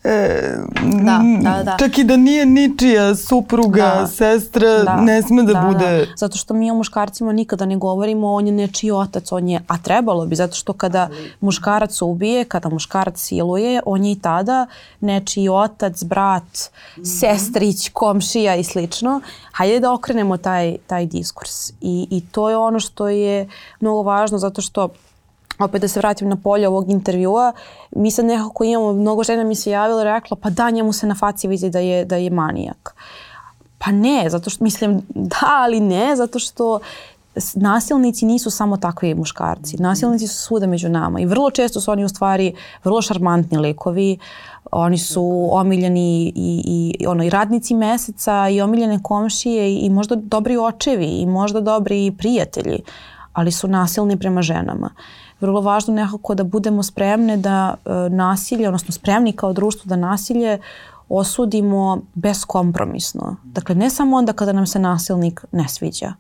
e, 0.05 0.41
da, 1.05 1.21
da, 1.43 1.63
da. 1.63 1.77
čak 1.79 1.99
i 1.99 2.05
da 2.05 2.17
nije 2.17 2.47
ničija 2.47 3.15
supruga, 3.15 3.97
da. 4.01 4.07
sestra, 4.07 4.83
da. 4.83 4.97
ne 4.97 5.23
sme 5.23 5.43
da, 5.43 5.53
da 5.53 5.61
bude... 5.61 5.99
Da. 5.99 6.07
Zato 6.17 6.39
što 6.39 6.55
mi 6.55 6.71
o 6.71 6.75
muškarcima 6.75 7.33
nikada 7.33 7.67
ne 7.67 7.77
govorimo, 7.77 8.33
on 8.33 8.47
je 8.47 8.53
nečiji 8.53 8.91
otac, 8.91 9.33
on 9.33 9.49
je, 9.49 9.61
a 9.67 9.79
trebalo 9.79 10.27
bi, 10.27 10.37
zato 10.37 10.55
što 10.55 10.73
kada 10.73 11.09
muškarac 11.41 12.03
ubije, 12.03 12.45
kada 12.45 12.69
muškarac 12.69 13.19
siluje, 13.21 13.81
on 13.87 14.05
je 14.05 14.13
i 14.13 14.21
tada 14.21 14.67
nečiji 15.01 15.49
otac, 15.49 16.05
brat, 16.05 16.43
mm 16.43 17.01
-hmm. 17.01 17.21
sestrić, 17.21 17.89
komšija 17.93 18.57
i 18.57 18.65
slično. 18.65 19.21
Hajde 19.53 19.81
da 19.81 19.93
okrenemo 19.93 20.37
taj, 20.37 20.77
taj 20.87 21.07
diskurs. 21.07 21.71
I, 21.81 22.07
I 22.11 22.21
to 22.33 22.51
je 22.51 22.57
ono 22.57 22.81
što 22.81 23.09
je 23.09 23.49
mnogo 23.81 24.03
važno 24.03 24.39
zato 24.39 24.61
što 24.61 24.89
opet 25.59 25.81
da 25.81 25.89
se 25.89 26.01
vratim 26.01 26.29
na 26.29 26.37
polje 26.37 26.69
ovog 26.69 26.91
intervjua, 26.91 27.53
mi 27.91 28.11
sad 28.11 28.25
nekako 28.25 28.65
imamo, 28.65 28.93
mnogo 28.93 29.25
žena 29.25 29.45
mi 29.45 29.55
se 29.55 29.71
javila 29.71 30.01
i 30.01 30.05
rekla, 30.05 30.37
pa 30.43 30.51
da, 30.51 30.71
njemu 30.71 30.93
se 30.93 31.07
na 31.07 31.15
faci 31.15 31.49
vidi 31.49 31.71
da 31.71 31.79
je, 31.79 32.05
da 32.05 32.17
je 32.17 32.31
manijak. 32.31 32.95
Pa 33.79 33.93
ne, 33.93 34.31
zato 34.31 34.51
što, 34.51 34.65
mislim, 34.65 35.03
da, 35.33 35.37
ali 35.43 35.81
ne, 35.81 36.17
zato 36.17 36.39
što 36.39 36.81
nasilnici 37.55 38.27
nisu 38.27 38.51
samo 38.51 38.77
takvi 38.77 39.15
muškarci. 39.15 39.77
Nasilnici 39.77 40.27
su 40.27 40.43
svuda 40.43 40.67
među 40.67 40.89
nama 40.89 41.21
i 41.21 41.27
vrlo 41.27 41.51
često 41.51 41.81
su 41.81 41.91
oni 41.91 42.05
u 42.05 42.09
stvari 42.09 42.55
vrlo 42.85 43.03
šarmantni 43.03 43.59
likovi. 43.59 44.19
Oni 44.71 44.99
su 44.99 45.49
omiljeni 45.53 46.33
i, 46.37 46.63
i, 47.01 47.07
ono, 47.07 47.25
i 47.25 47.31
radnici 47.31 47.75
meseca 47.75 48.49
i 48.49 48.61
omiljene 48.61 49.03
komšije 49.03 49.73
i, 49.73 49.79
i 49.79 49.91
možda 49.91 50.15
dobri 50.17 50.57
očevi 50.57 51.07
i 51.07 51.27
možda 51.27 51.61
dobri 51.61 52.15
prijatelji, 52.19 52.79
ali 53.33 53.53
su 53.53 53.69
nasilni 53.69 54.17
prema 54.17 54.43
ženama. 54.43 54.91
Uh, 54.95 55.26
vrlo 55.41 55.61
važno 55.61 55.95
nekako 55.95 56.35
da 56.35 56.45
budemo 56.45 56.83
spremne 56.83 57.37
da 57.37 57.75
e, 57.75 57.91
nasilje, 58.11 58.69
odnosno 58.69 58.93
spremni 58.93 59.33
kao 59.33 59.53
društvo 59.53 59.89
da 59.89 59.97
nasilje 59.97 60.59
osudimo 61.09 62.01
beskompromisno. 62.15 63.37
Dakle, 63.45 63.75
ne 63.75 63.91
samo 63.91 64.17
onda 64.17 64.33
kada 64.33 64.53
nam 64.53 64.67
se 64.67 64.79
nasilnik 64.79 65.45
ne 65.53 65.69
sviđa, 65.69 66.15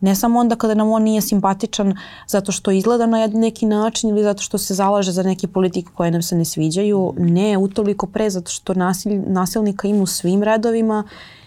ne 0.00 0.14
samo 0.14 0.40
onda 0.40 0.56
kada 0.56 0.74
nam 0.74 0.90
on 0.90 1.02
nije 1.02 1.20
simpatičan 1.20 1.96
zato 2.26 2.52
što 2.52 2.70
izgleda 2.70 3.06
na 3.06 3.26
neki 3.26 3.66
način 3.66 4.10
ili 4.10 4.22
zato 4.22 4.42
što 4.42 4.58
se 4.58 4.74
zalaže 4.74 5.12
za 5.12 5.22
neke 5.22 5.48
politike 5.48 5.90
koje 5.94 6.10
nam 6.10 6.22
se 6.22 6.36
ne 6.36 6.44
sviđaju, 6.44 7.14
ne, 7.18 7.58
utoliko 7.58 8.06
pre 8.06 8.30
zato 8.30 8.50
što 8.50 8.74
nasilj, 8.74 9.22
nasilnika 9.26 9.88
ima 9.88 10.02
u 10.02 10.06
svim 10.06 10.42
redovima 10.42 11.04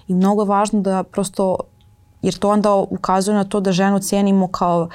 i 0.08 0.14
mnogo 0.14 0.42
je 0.42 0.48
važno 0.48 0.82
da 0.82 1.04
prosto, 1.04 1.58
jer 2.22 2.38
to 2.38 2.50
onda 2.50 2.76
ukazuje 2.76 3.36
na 3.36 3.44
to 3.44 3.60
da 3.60 3.72
ženu 3.72 4.00
cijenimo 4.00 4.48
kao 4.48 4.90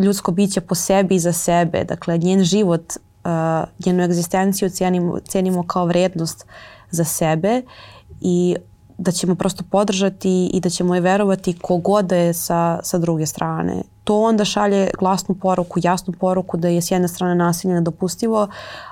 ljudsko 0.00 0.32
biće 0.32 0.60
po 0.60 0.74
sebi 0.74 1.14
i 1.14 1.18
za 1.20 1.32
sebe. 1.32 1.84
Dakle, 1.84 2.18
njen 2.18 2.44
život, 2.44 2.92
uh, 3.24 3.86
njenu 3.86 4.02
egzistenciju 4.02 4.70
cijenimo, 4.70 5.18
cijenimo 5.20 5.62
kao 5.62 5.86
vrednost 5.86 6.46
za 6.90 7.04
sebe 7.04 7.62
i 8.20 8.56
da 8.98 9.12
ćemo 9.12 9.34
prosto 9.34 9.64
podržati 9.70 10.46
i 10.46 10.60
da 10.60 10.70
ćemo 10.70 10.94
je 10.94 11.00
verovati 11.00 11.58
kogod 11.58 12.04
da 12.04 12.16
je 12.16 12.32
sa, 12.32 12.80
sa 12.82 12.98
druge 12.98 13.26
strane. 13.26 13.82
To 14.04 14.22
onda 14.22 14.44
šalje 14.44 14.90
glasnu 14.98 15.34
poruku, 15.34 15.80
jasnu 15.82 16.14
poruku 16.20 16.56
da 16.56 16.68
je 16.68 16.82
s 16.82 16.90
jedne 16.90 17.08
strane 17.08 17.34
nasilje 17.34 17.74
nedopustivo, 17.74 18.48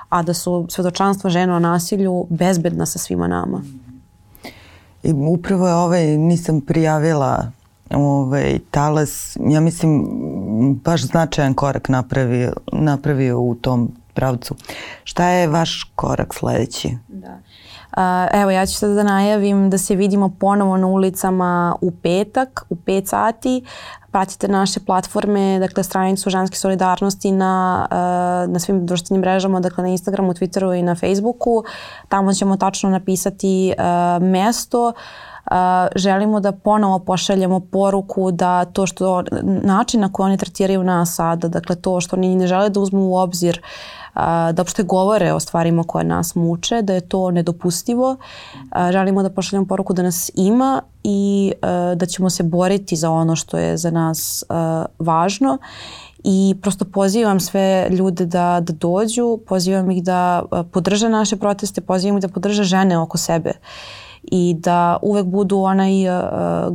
a 0.09 0.23
da 0.23 0.33
su 0.33 0.65
svedočanstva 0.69 1.29
žena 1.29 1.55
o 1.55 1.59
nasilju 1.59 2.27
bezbedna 2.29 2.85
sa 2.85 2.99
svima 2.99 3.27
nama. 3.27 3.61
I 5.03 5.13
upravo 5.13 5.67
je 5.67 5.73
ovaj, 5.73 6.17
nisam 6.17 6.61
prijavila 6.61 7.51
ovaj, 7.95 8.59
talas, 8.71 9.37
ja 9.49 9.59
mislim, 9.59 10.05
baš 10.83 11.01
značajan 11.01 11.53
korak 11.53 11.89
napravio, 11.89 12.53
napravio 12.71 13.39
u 13.39 13.55
tom 13.55 13.91
pravcu. 14.13 14.55
Šta 15.03 15.27
je 15.27 15.47
vaš 15.47 15.91
korak 15.95 16.33
sledeći? 16.33 16.97
Da. 17.07 17.39
Evo 18.31 18.51
ja 18.51 18.65
ću 18.65 18.73
sad 18.73 18.95
da 18.95 19.03
najavim 19.03 19.69
da 19.69 19.77
se 19.77 19.95
vidimo 19.95 20.29
ponovo 20.39 20.77
na 20.77 20.87
ulicama 20.87 21.75
u 21.81 21.91
petak 21.91 22.65
u 22.69 22.75
5 22.75 23.05
sati. 23.05 23.65
Pratite 24.11 24.47
naše 24.47 24.79
platforme, 24.79 25.59
dakle 25.59 25.83
stranicu 25.83 26.29
Ženske 26.29 26.57
solidarnosti 26.57 27.31
na, 27.31 27.87
na 28.47 28.59
svim 28.59 28.85
društvenim 28.85 29.21
mrežama, 29.21 29.59
dakle 29.59 29.83
na 29.83 29.89
Instagramu, 29.89 30.33
Twitteru 30.33 30.79
i 30.79 30.83
na 30.83 30.95
Facebooku. 30.95 31.63
Tamo 32.07 32.33
ćemo 32.33 32.57
tačno 32.57 32.89
napisati 32.89 33.73
mesto 34.21 34.87
uh, 34.87 34.93
želimo 35.95 36.39
da 36.39 36.51
ponovo 36.51 36.99
pošaljemo 36.99 37.59
poruku 37.59 38.31
da 38.31 38.65
to 38.65 38.85
što 38.85 39.23
način 39.43 40.01
na 40.01 40.13
koji 40.13 40.25
oni 40.25 40.37
tretiraju 40.37 40.83
nas 40.83 41.15
sada, 41.15 41.47
dakle 41.47 41.75
to 41.75 42.01
što 42.01 42.15
oni 42.15 42.35
ne 42.35 42.47
žele 42.47 42.69
da 42.69 42.79
uzmu 42.79 43.01
u 43.01 43.15
obzir 43.15 43.61
da 44.15 44.55
uopšte 44.57 44.83
govore 44.83 45.33
o 45.33 45.39
stvarima 45.39 45.83
koje 45.83 46.03
nas 46.03 46.35
muče, 46.35 46.81
da 46.81 46.93
je 46.93 47.01
to 47.01 47.31
nedopustivo. 47.31 48.17
Želimo 48.91 49.23
da 49.23 49.29
pošaljemo 49.29 49.67
poruku 49.67 49.93
da 49.93 50.03
nas 50.03 50.31
ima 50.35 50.81
i 51.03 51.53
da 51.95 52.05
ćemo 52.05 52.29
se 52.29 52.43
boriti 52.43 52.95
za 52.95 53.11
ono 53.11 53.35
što 53.35 53.57
je 53.57 53.77
za 53.77 53.91
nas 53.91 54.43
važno 54.99 55.57
i 56.23 56.55
prosto 56.61 56.85
pozivam 56.85 57.39
sve 57.39 57.89
ljude 57.89 58.25
da, 58.25 58.59
da 58.61 58.73
dođu, 58.73 59.39
pozivam 59.47 59.91
ih 59.91 60.03
da 60.03 60.43
podrže 60.71 61.09
naše 61.09 61.37
proteste, 61.37 61.81
pozivam 61.81 62.17
ih 62.17 62.21
da 62.21 62.27
podrže 62.27 62.63
žene 62.63 62.97
oko 62.97 63.17
sebe 63.17 63.53
i 64.31 64.55
da 64.59 64.97
uvek 65.01 65.25
budu 65.25 65.59
onaj 65.59 66.09
uh, 66.09 66.23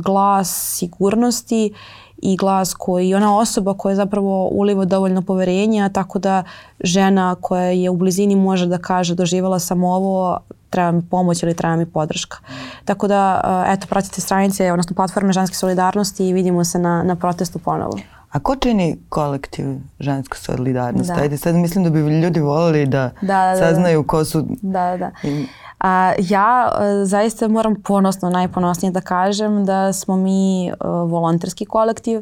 glas 0.03 0.75
sigurnosti 0.77 1.73
i 2.17 2.37
glas 2.37 2.73
koji, 2.73 3.15
ona 3.15 3.37
osoba 3.37 3.73
koja 3.73 3.95
zapravo 3.95 4.47
uliva 4.47 4.85
dovoljno 4.85 5.21
poverenja, 5.21 5.89
tako 5.89 6.19
da 6.19 6.43
žena 6.79 7.35
koja 7.41 7.63
je 7.63 7.89
u 7.89 7.97
blizini 7.97 8.35
može 8.35 8.67
da 8.67 8.77
kaže 8.77 9.15
doživjela 9.15 9.59
sam 9.59 9.83
ovo, 9.83 10.39
treba 10.69 10.91
mi 10.91 11.01
pomoć 11.09 11.43
ili 11.43 11.53
treba 11.53 11.75
mi 11.75 11.85
podrška. 11.85 12.37
Tako 12.85 13.07
da, 13.07 13.41
uh, 13.43 13.73
eto, 13.73 13.87
pratite 13.87 14.21
stranice, 14.21 14.71
odnosno 14.71 14.95
platforme 14.95 15.33
ženske 15.33 15.55
solidarnosti 15.55 16.27
i 16.27 16.33
vidimo 16.33 16.63
se 16.63 16.79
na, 16.79 17.03
na 17.03 17.15
protestu 17.15 17.59
ponovo. 17.59 17.97
A 18.31 18.39
ko 18.39 18.55
čini 18.55 18.97
kolektiv 19.09 19.65
ženska 19.99 20.37
solidarnost? 20.37 21.09
Da. 21.09 21.21
Ajde, 21.21 21.37
sad 21.37 21.55
mislim 21.55 21.83
da 21.83 21.89
bi 21.89 21.99
ljudi 21.99 22.39
volili 22.39 22.85
da, 22.85 23.11
da, 23.21 23.27
da, 23.27 23.51
da. 23.51 23.55
saznaju 23.55 24.03
ko 24.03 24.25
su... 24.25 24.45
Da, 24.61 24.97
da. 24.97 25.11
I, 25.23 25.45
A, 25.79 26.13
ja 26.17 26.71
a, 26.71 27.05
zaista 27.05 27.47
moram 27.47 27.75
ponosno, 27.81 28.29
najponosnije 28.29 28.91
da 28.91 29.01
kažem 29.01 29.65
da 29.65 29.93
smo 29.93 30.17
mi 30.17 30.71
a, 30.71 30.87
volonterski 30.89 31.65
kolektiv. 31.65 32.21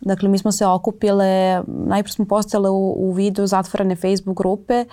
Dakle, 0.00 0.28
mi 0.28 0.38
smo 0.38 0.52
se 0.52 0.66
okupile, 0.66 1.62
najprije 1.66 2.12
smo 2.12 2.24
postojale 2.24 2.70
u, 2.70 2.94
u 2.96 3.12
vidu 3.12 3.46
zatvorene 3.46 3.96
Facebook 3.96 4.36
grupe 4.36 4.84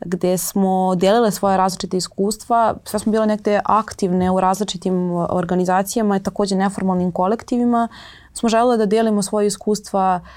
gde 0.00 0.38
smo 0.38 0.94
delile 0.94 1.30
svoje 1.30 1.56
različite 1.56 1.96
iskustva. 1.96 2.74
Sve 2.84 2.98
smo 2.98 3.12
bile 3.12 3.26
nekde 3.26 3.60
aktivne 3.64 4.30
u 4.30 4.40
različitim 4.40 5.10
organizacijama 5.12 6.16
i 6.16 6.22
takođe 6.22 6.56
neformalnim 6.56 7.12
kolektivima. 7.12 7.88
Smo 8.32 8.48
želele 8.48 8.76
da 8.76 8.86
delimo 8.86 9.22
svoje 9.22 9.46
iskustva 9.46 10.20
uh, 10.22 10.28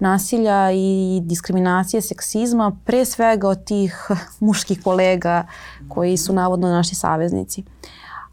nasilja 0.00 0.70
i 0.72 1.20
diskriminacije, 1.22 2.02
seksizma, 2.02 2.72
pre 2.84 3.04
svega 3.04 3.48
od 3.48 3.64
tih 3.64 4.08
muških 4.40 4.82
kolega 4.82 5.46
koji 5.88 6.16
su 6.16 6.32
navodno 6.32 6.68
naši 6.68 6.94
saveznici. 6.94 7.64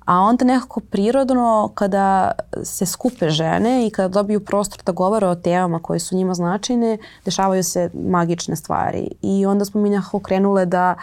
A 0.05 0.19
onda 0.19 0.45
nekako 0.45 0.79
prirodno 0.79 1.71
kada 1.73 2.31
se 2.63 2.85
skupe 2.85 3.29
žene 3.29 3.87
i 3.87 3.89
kada 3.89 4.07
dobiju 4.07 4.45
prostor 4.45 4.81
da 4.85 4.91
govore 4.91 5.27
o 5.27 5.35
temama 5.35 5.79
koje 5.79 5.99
su 5.99 6.15
njima 6.15 6.33
značajne, 6.33 6.97
dešavaju 7.25 7.63
se 7.63 7.89
magične 7.93 8.55
stvari. 8.55 9.07
I 9.21 9.45
onda 9.45 9.65
smo 9.65 9.81
mi 9.81 9.89
nekako 9.89 10.19
krenule 10.19 10.65
da 10.65 10.95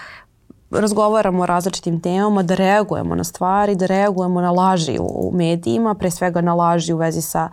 razgovaramo 0.70 1.42
o 1.42 1.46
različitim 1.46 2.00
temama, 2.00 2.42
da 2.42 2.54
reagujemo 2.54 3.14
na 3.14 3.24
stvari, 3.24 3.74
da 3.74 3.86
reagujemo 3.86 4.40
na 4.40 4.50
laži 4.50 4.98
u 5.00 5.30
medijima, 5.34 5.94
pre 5.94 6.10
svega 6.10 6.40
na 6.40 6.54
laži 6.54 6.92
u 6.92 6.96
vezi 6.96 7.22
sa 7.22 7.48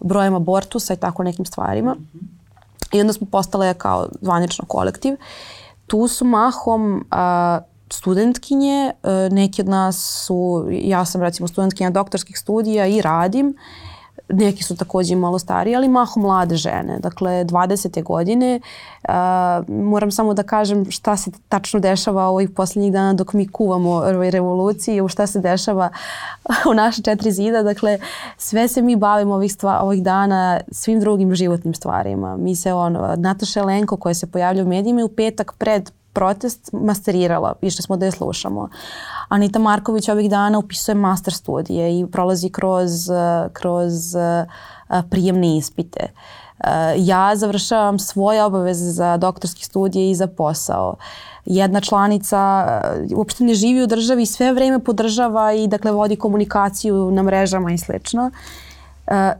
brojem 0.00 0.34
abortusa 0.34 0.94
i 0.94 0.96
tako 0.96 1.22
nekim 1.22 1.44
stvarima. 1.44 1.94
Mm 1.94 2.06
-hmm. 2.14 2.43
I 2.94 3.00
onda 3.00 3.12
smo 3.12 3.26
postale 3.26 3.74
kao 3.74 4.08
zvanično 4.20 4.64
kolektiv. 4.68 5.16
Tu 5.86 6.08
su 6.08 6.24
mahom 6.24 7.06
a, 7.10 7.60
studentkinje, 7.90 8.92
a, 9.02 9.28
neki 9.30 9.62
od 9.62 9.68
nas 9.68 10.24
su, 10.26 10.68
ja 10.70 11.04
sam 11.04 11.22
recimo 11.22 11.48
studentkinja 11.48 11.90
doktorskih 11.90 12.38
studija 12.38 12.86
i 12.86 13.02
radim, 13.02 13.56
neki 14.28 14.62
su 14.62 14.76
takođe 14.76 15.16
malo 15.16 15.38
stariji, 15.38 15.76
ali 15.76 15.88
maho 15.88 16.20
mlade 16.20 16.56
žene, 16.56 16.98
dakle 16.98 17.30
20. 17.44 18.02
godine. 18.02 18.60
Uh, 19.08 19.14
moram 19.68 20.10
samo 20.10 20.34
da 20.34 20.42
kažem 20.42 20.90
šta 20.90 21.16
se 21.16 21.30
tačno 21.48 21.80
dešava 21.80 22.24
ovih 22.24 22.50
poslednjih 22.50 22.92
dana 22.92 23.12
dok 23.12 23.32
mi 23.32 23.48
kuvamo 23.48 23.90
ovoj 23.90 24.30
revoluciji, 24.30 25.08
šta 25.08 25.26
se 25.26 25.40
dešava 25.40 25.90
u 26.70 26.74
naše 26.74 27.02
četiri 27.02 27.32
zida. 27.32 27.62
Dakle, 27.62 27.98
sve 28.36 28.68
se 28.68 28.82
mi 28.82 28.96
bavimo 28.96 29.34
ovih, 29.34 29.52
stva, 29.52 29.80
ovih 29.82 30.02
dana 30.02 30.60
svim 30.72 31.00
drugim 31.00 31.34
životnim 31.34 31.74
stvarima. 31.74 32.36
Mi 32.36 32.56
se, 32.56 32.72
ono, 32.72 33.14
Nataša 33.16 33.62
Lenko 33.62 33.96
koja 33.96 34.14
se 34.14 34.26
pojavlja 34.26 34.62
u 34.62 34.68
medijima 34.68 35.04
u 35.04 35.08
petak 35.08 35.52
pred 35.58 35.90
protest 36.14 36.70
masterirala, 36.72 37.54
išli 37.62 37.82
smo 37.82 37.96
da 37.96 38.06
je 38.06 38.12
slušamo. 38.12 38.68
Anita 39.28 39.58
Marković 39.58 40.08
ovih 40.08 40.30
dana 40.30 40.58
upisuje 40.58 40.94
master 40.94 41.34
studije 41.34 42.00
i 42.00 42.06
prolazi 42.06 42.50
kroz, 42.50 42.90
kroz 43.52 43.92
prijemne 45.10 45.56
ispite. 45.56 46.06
Ja 46.96 47.36
završavam 47.36 47.98
svoje 47.98 48.44
obaveze 48.44 48.90
za 48.90 49.16
doktorski 49.16 49.64
studije 49.64 50.10
i 50.10 50.14
za 50.14 50.26
posao. 50.26 50.96
Jedna 51.44 51.80
članica 51.80 52.66
uopšte 53.14 53.44
ne 53.44 53.54
živi 53.54 53.82
u 53.82 53.86
državi 53.86 54.22
i 54.22 54.26
sve 54.26 54.52
vreme 54.52 54.78
podržava 54.78 55.52
i 55.52 55.66
dakle 55.68 55.92
vodi 55.92 56.16
komunikaciju 56.16 57.10
na 57.10 57.22
mrežama 57.22 57.72
i 57.72 57.78
slično. 57.78 58.30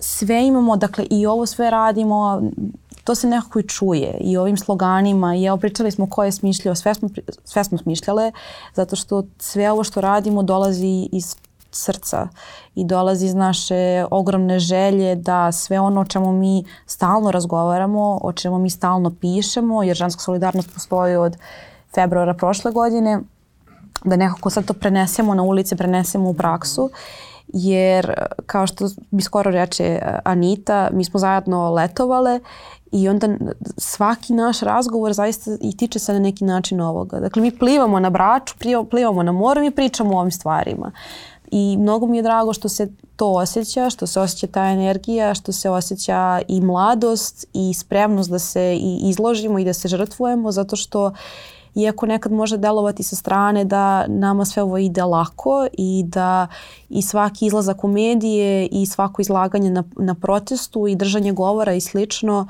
Sve 0.01 0.47
imamo, 0.47 0.77
dakle 0.77 1.07
i 1.11 1.27
ovo 1.27 1.47
sve 1.47 1.71
radimo 1.71 2.43
to 3.05 3.15
se 3.15 3.27
nekako 3.27 3.59
i 3.59 3.69
čuje 3.69 4.17
i 4.21 4.37
ovim 4.37 4.57
sloganima 4.57 5.35
i 5.35 5.45
evo 5.45 5.57
pričali 5.57 5.91
smo 5.91 6.11
ko 6.11 6.25
je 6.25 6.33
smišljao, 6.33 6.75
sve 6.75 6.95
smo, 6.95 7.09
sve 7.45 7.65
smo 7.65 7.79
smišljale 7.79 8.33
zato 8.75 8.97
što 8.97 9.25
sve 9.39 9.71
ovo 9.71 9.85
što 9.85 10.01
radimo 10.01 10.43
dolazi 10.43 11.09
iz 11.13 11.37
srca 11.71 12.29
i 12.75 12.85
dolazi 12.85 13.27
iz 13.27 13.35
naše 13.35 14.05
ogromne 14.11 14.59
želje 14.59 15.15
da 15.15 15.53
sve 15.53 15.81
ono 15.81 16.01
o 16.01 16.05
čemu 16.05 16.33
mi 16.33 16.65
stalno 16.87 17.31
razgovaramo, 17.31 18.19
o 18.23 18.33
čemu 18.33 18.59
mi 18.59 18.71
stalno 18.71 19.15
pišemo, 19.21 19.83
jer 19.83 19.97
ženska 19.97 20.21
solidarnost 20.21 20.75
postoji 20.75 21.17
od 21.17 21.37
februara 21.95 22.35
prošle 22.35 22.73
godine, 22.73 23.21
da 24.05 24.17
nekako 24.17 24.51
sad 24.51 24.65
to 24.65 24.73
prenesemo 24.73 25.35
na 25.35 25.43
ulice, 25.43 25.77
prenesemo 25.77 26.31
u 26.31 26.35
praksu 26.35 26.91
jer 27.49 28.15
kao 28.47 28.67
što 28.67 28.89
bi 29.11 29.23
skoro 29.23 29.51
reče 29.51 30.01
Anita, 30.25 30.91
mi 30.93 31.05
smo 31.05 31.21
zajedno 31.21 31.71
letovale 31.73 32.41
I 32.93 33.09
onda 33.09 33.29
svaki 33.77 34.33
naš 34.33 34.61
razgovor 34.61 35.13
zaista 35.13 35.51
i 35.61 35.77
tiče 35.77 35.99
se 35.99 36.13
na 36.13 36.19
neki 36.19 36.45
način 36.45 36.81
ovoga. 36.81 37.21
Dakle, 37.21 37.43
mi 37.43 37.59
plivamo 37.59 38.01
na 38.01 38.11
braču, 38.11 38.55
plivamo 38.91 39.23
na 39.23 39.33
moru 39.33 39.65
i 39.65 39.71
pričamo 39.71 40.17
o 40.17 40.21
ovim 40.21 40.31
stvarima. 40.31 40.93
I 41.51 41.77
mnogo 41.81 42.07
mi 42.07 42.17
je 42.17 42.23
drago 42.23 42.53
što 42.53 42.69
se 42.69 42.89
to 43.17 43.31
osjeća, 43.31 43.91
što 43.91 44.07
se 44.07 44.21
osjeća 44.21 44.47
ta 44.47 44.65
energija, 44.65 45.35
što 45.35 45.53
se 45.53 45.71
osjeća 45.71 46.41
i 46.49 46.61
mladost 46.61 47.47
i 47.53 47.75
spremnost 47.75 48.31
da 48.31 48.39
se 48.39 48.75
i 48.81 48.99
izložimo 49.03 49.59
i 49.59 49.65
da 49.65 49.73
se 49.73 49.89
žrtvujemo, 49.89 50.53
zato 50.53 50.77
što 50.77 51.13
iako 51.75 52.07
nekad 52.07 52.33
može 52.33 52.57
delovati 52.57 53.03
sa 53.03 53.17
strane 53.17 53.65
da 53.65 54.07
nama 54.07 54.45
sve 54.45 54.63
ovo 54.63 54.79
ide 54.79 55.03
lako 55.03 55.67
i 55.73 56.05
da 56.07 56.47
i 56.89 57.03
svaki 57.03 57.47
izlazak 57.47 57.85
u 57.85 57.89
medije 57.89 58.67
i 58.67 58.87
svako 58.87 59.23
izlaganje 59.23 59.71
na, 59.71 59.85
na 59.97 60.15
protestu 60.15 60.87
i 60.87 60.97
držanje 60.97 61.33
govora 61.33 61.75
i 61.75 61.81
slično 61.81 62.41
uh, 62.41 62.49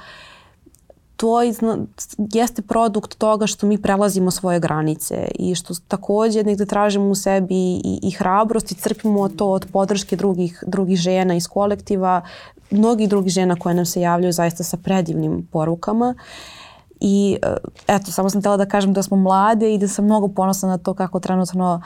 to 1.17 1.43
izna, 1.43 1.79
jeste 2.19 2.63
produkt 2.63 3.19
toga 3.19 3.47
što 3.47 3.67
mi 3.67 3.83
prelazimo 3.83 4.31
svoje 4.31 4.61
granice 4.61 5.29
i 5.39 5.55
što 5.55 5.75
takođe 5.89 6.43
negde 6.43 6.67
tražimo 6.67 7.07
u 7.07 7.15
sebi 7.15 7.55
i, 7.55 7.99
i 8.03 8.11
hrabrost 8.11 8.73
i 8.73 8.75
crpimo 8.75 9.29
to 9.29 9.51
od 9.51 9.67
podrške 9.73 10.17
drugih, 10.17 10.65
drugih 10.67 10.99
žena 10.99 11.35
iz 11.35 11.49
kolektiva, 11.49 12.23
mnogih 12.71 13.09
drugih 13.09 13.33
žena 13.33 13.57
koje 13.57 13.75
nam 13.75 13.87
se 13.87 14.01
javljaju 14.01 14.33
zaista 14.33 14.65
sa 14.65 14.77
predivnim 14.77 15.49
porukama. 15.53 16.15
I 17.01 17.39
e, 17.43 17.57
eto, 17.87 18.13
samo 18.13 18.31
sam 18.31 18.41
htela 18.41 18.57
da 18.57 18.67
kažem 18.67 18.93
da 18.93 19.03
smo 19.03 19.17
mlade 19.17 19.75
i 19.75 19.79
da 19.79 19.89
sam 19.89 20.05
mnogo 20.05 20.29
ponosna 20.29 20.69
na 20.69 20.79
to 20.79 20.95
kako 20.95 21.21
trenutno 21.21 21.83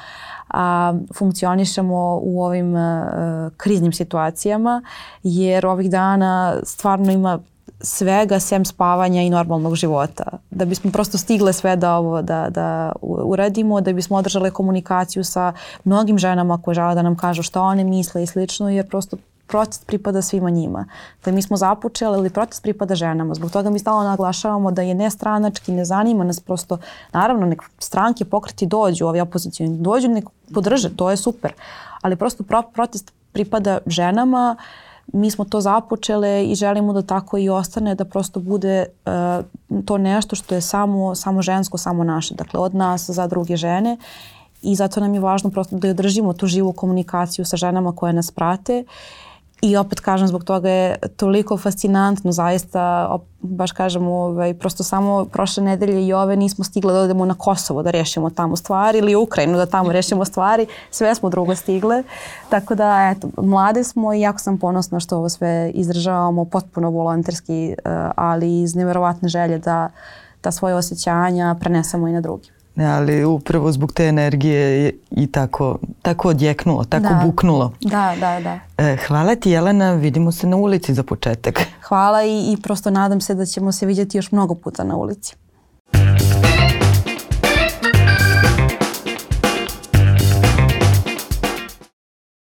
a, 0.49 0.95
funkcionišemo 1.15 2.21
u 2.23 2.43
ovim 2.43 2.77
a, 2.77 3.11
e, 3.51 3.57
kriznim 3.57 3.93
situacijama, 3.93 4.83
jer 5.23 5.67
ovih 5.67 5.91
dana 5.91 6.57
stvarno 6.63 7.13
ima 7.13 7.39
svega 7.81 8.41
sem 8.41 8.65
spavanja 8.65 9.23
i 9.23 9.31
normalnog 9.31 9.75
života. 9.75 10.25
Da 10.51 10.65
bismo 10.65 10.91
prosto 10.91 11.19
stigle 11.19 11.53
sve 11.53 11.77
da 11.77 11.97
ovo 11.97 12.23
da, 12.23 12.51
da 12.51 12.93
uradimo, 13.03 13.81
da 13.81 13.93
bismo 13.93 14.17
održale 14.17 14.51
komunikaciju 14.51 15.25
sa 15.25 15.53
mnogim 15.85 16.19
ženama 16.19 16.63
koje 16.63 16.75
žele 16.75 16.95
da 16.95 17.03
nam 17.03 17.17
kažu 17.17 17.43
šta 17.43 17.63
one 17.63 17.85
misle 17.85 18.23
i 18.23 18.27
slično, 18.27 18.71
jer 18.71 18.89
prosto 18.89 19.17
protest 19.49 19.87
pripada 19.87 20.23
svima 20.23 20.51
njima. 20.51 20.87
Dakle, 21.19 21.33
mi 21.33 21.43
smo 21.43 21.57
započeli, 21.57 22.17
ali 22.17 22.31
protest 22.31 22.63
pripada 22.63 22.95
ženama. 22.95 23.35
Zbog 23.35 23.51
toga 23.51 23.71
mi 23.71 23.79
stalno 23.79 24.03
naglašavamo 24.03 24.71
da 24.71 24.83
je 24.83 24.95
nestranački, 24.95 25.73
ne 25.73 25.85
zanima 25.85 26.25
nas 26.25 26.41
prosto, 26.41 26.79
naravno, 27.13 27.47
nek 27.47 27.63
stranke 27.79 28.25
pokreti 28.25 28.67
dođu, 28.67 29.07
ovi 29.07 29.21
opozicijni 29.21 29.79
dođu, 29.79 30.09
nek 30.09 30.25
podrže, 30.55 30.97
to 30.97 31.11
je 31.11 31.17
super. 31.17 31.53
Ali 32.03 32.17
prosto 32.17 32.45
pro, 32.45 32.63
protest 32.63 33.13
pripada 33.33 33.79
ženama, 33.87 34.57
mi 35.13 35.31
smo 35.31 35.45
to 35.45 35.61
započele 35.61 36.45
i 36.45 36.55
želimo 36.55 36.93
da 36.93 37.03
tako 37.03 37.39
i 37.39 37.49
ostane, 37.49 37.95
da 37.95 38.05
prosto 38.05 38.41
bude 38.41 38.87
uh, 39.07 39.85
to 39.85 39.99
nešto 39.99 40.37
što 40.37 40.55
je 40.55 40.61
samo, 40.61 41.15
samo 41.15 41.43
žensko, 41.43 41.79
samo 41.79 42.05
naše. 42.05 42.35
Dakle, 42.35 42.61
od 42.61 42.75
nas 42.75 43.11
za 43.11 43.27
druge 43.27 43.57
žene 43.57 43.97
i 44.63 44.75
zato 44.75 45.01
nam 45.01 45.15
je 45.15 45.21
važno 45.21 45.51
prosto 45.51 45.77
da 45.77 45.89
održimo 45.89 46.33
tu 46.33 46.47
živu 46.47 46.73
komunikaciju 46.73 47.45
sa 47.45 47.57
ženama 47.57 47.93
koje 47.97 48.13
nas 48.13 48.31
prate 48.31 48.85
I 49.63 49.77
opet 49.77 50.01
kažem, 50.01 50.29
zbog 50.29 50.45
toga 50.45 50.71
je 50.71 50.97
toliko 51.17 51.57
fascinantno, 51.57 52.33
zaista, 52.33 53.09
op, 53.11 53.23
baš 53.41 53.73
kažem, 53.73 54.07
ovaj, 54.07 54.55
prosto 54.55 54.85
samo 54.85 55.25
prošle 55.25 55.63
nedelje 55.63 56.07
i 56.07 56.13
ove 56.13 56.37
nismo 56.37 56.65
stigle 56.65 56.93
da 56.93 57.01
odemo 57.01 57.25
na 57.25 57.35
Kosovo 57.35 57.83
da 57.83 57.91
rešimo 57.91 58.31
tamo 58.31 58.57
stvari 58.57 58.99
ili 58.99 59.15
Ukrajinu 59.15 59.57
da 59.57 59.67
tamo 59.67 59.93
rešimo 59.93 60.25
stvari, 60.25 60.67
sve 60.91 61.15
smo 61.15 61.31
drugo 61.31 61.55
stigle. 61.55 62.03
Tako 62.49 62.75
da, 62.75 63.15
eto, 63.17 63.29
mlade 63.43 63.85
smo 63.85 64.15
i 64.15 64.21
jako 64.21 64.39
sam 64.39 64.59
ponosna 64.59 65.01
što 65.01 65.17
ovo 65.17 65.29
sve 65.29 65.71
izdržavamo 65.75 66.45
potpuno 66.45 66.91
volonterski, 66.91 67.69
eh, 67.71 68.11
ali 68.17 68.63
iz 68.63 68.75
neverovatne 68.75 69.29
želje 69.29 69.59
da, 69.59 69.91
da 70.43 70.51
svoje 70.51 70.75
osjećanja 70.75 71.57
prenesemo 71.61 72.09
i 72.09 72.13
na 72.13 72.21
drugi 72.21 72.58
ali 72.85 73.25
upravo 73.25 73.73
zbog 73.73 73.93
te 73.93 74.05
energije 74.05 74.83
je 74.83 74.93
i 75.11 75.27
tako, 75.27 75.79
tako 76.03 76.29
odjeknulo, 76.29 76.85
tako 76.85 77.09
da. 77.09 77.21
buknulo. 77.25 77.73
Da, 77.81 78.15
da, 78.21 78.41
da. 78.41 78.59
E, 78.85 78.97
hvala 79.07 79.37
ti 79.37 79.51
Jelena, 79.51 79.93
vidimo 79.93 80.33
se 80.33 80.47
na 80.47 80.57
ulici 80.57 80.95
za 80.95 81.03
početak. 81.03 81.61
Hvala 81.83 82.25
i, 82.25 82.53
i 82.53 82.57
prosto 82.63 82.91
nadam 82.91 83.21
se 83.21 83.35
da 83.35 83.47
ćemo 83.47 83.73
se 83.73 83.87
vidjeti 83.87 84.19
još 84.19 84.33
mnogo 84.33 84.55
puta 84.55 84.85
na 84.85 84.97
ulici. 84.97 85.35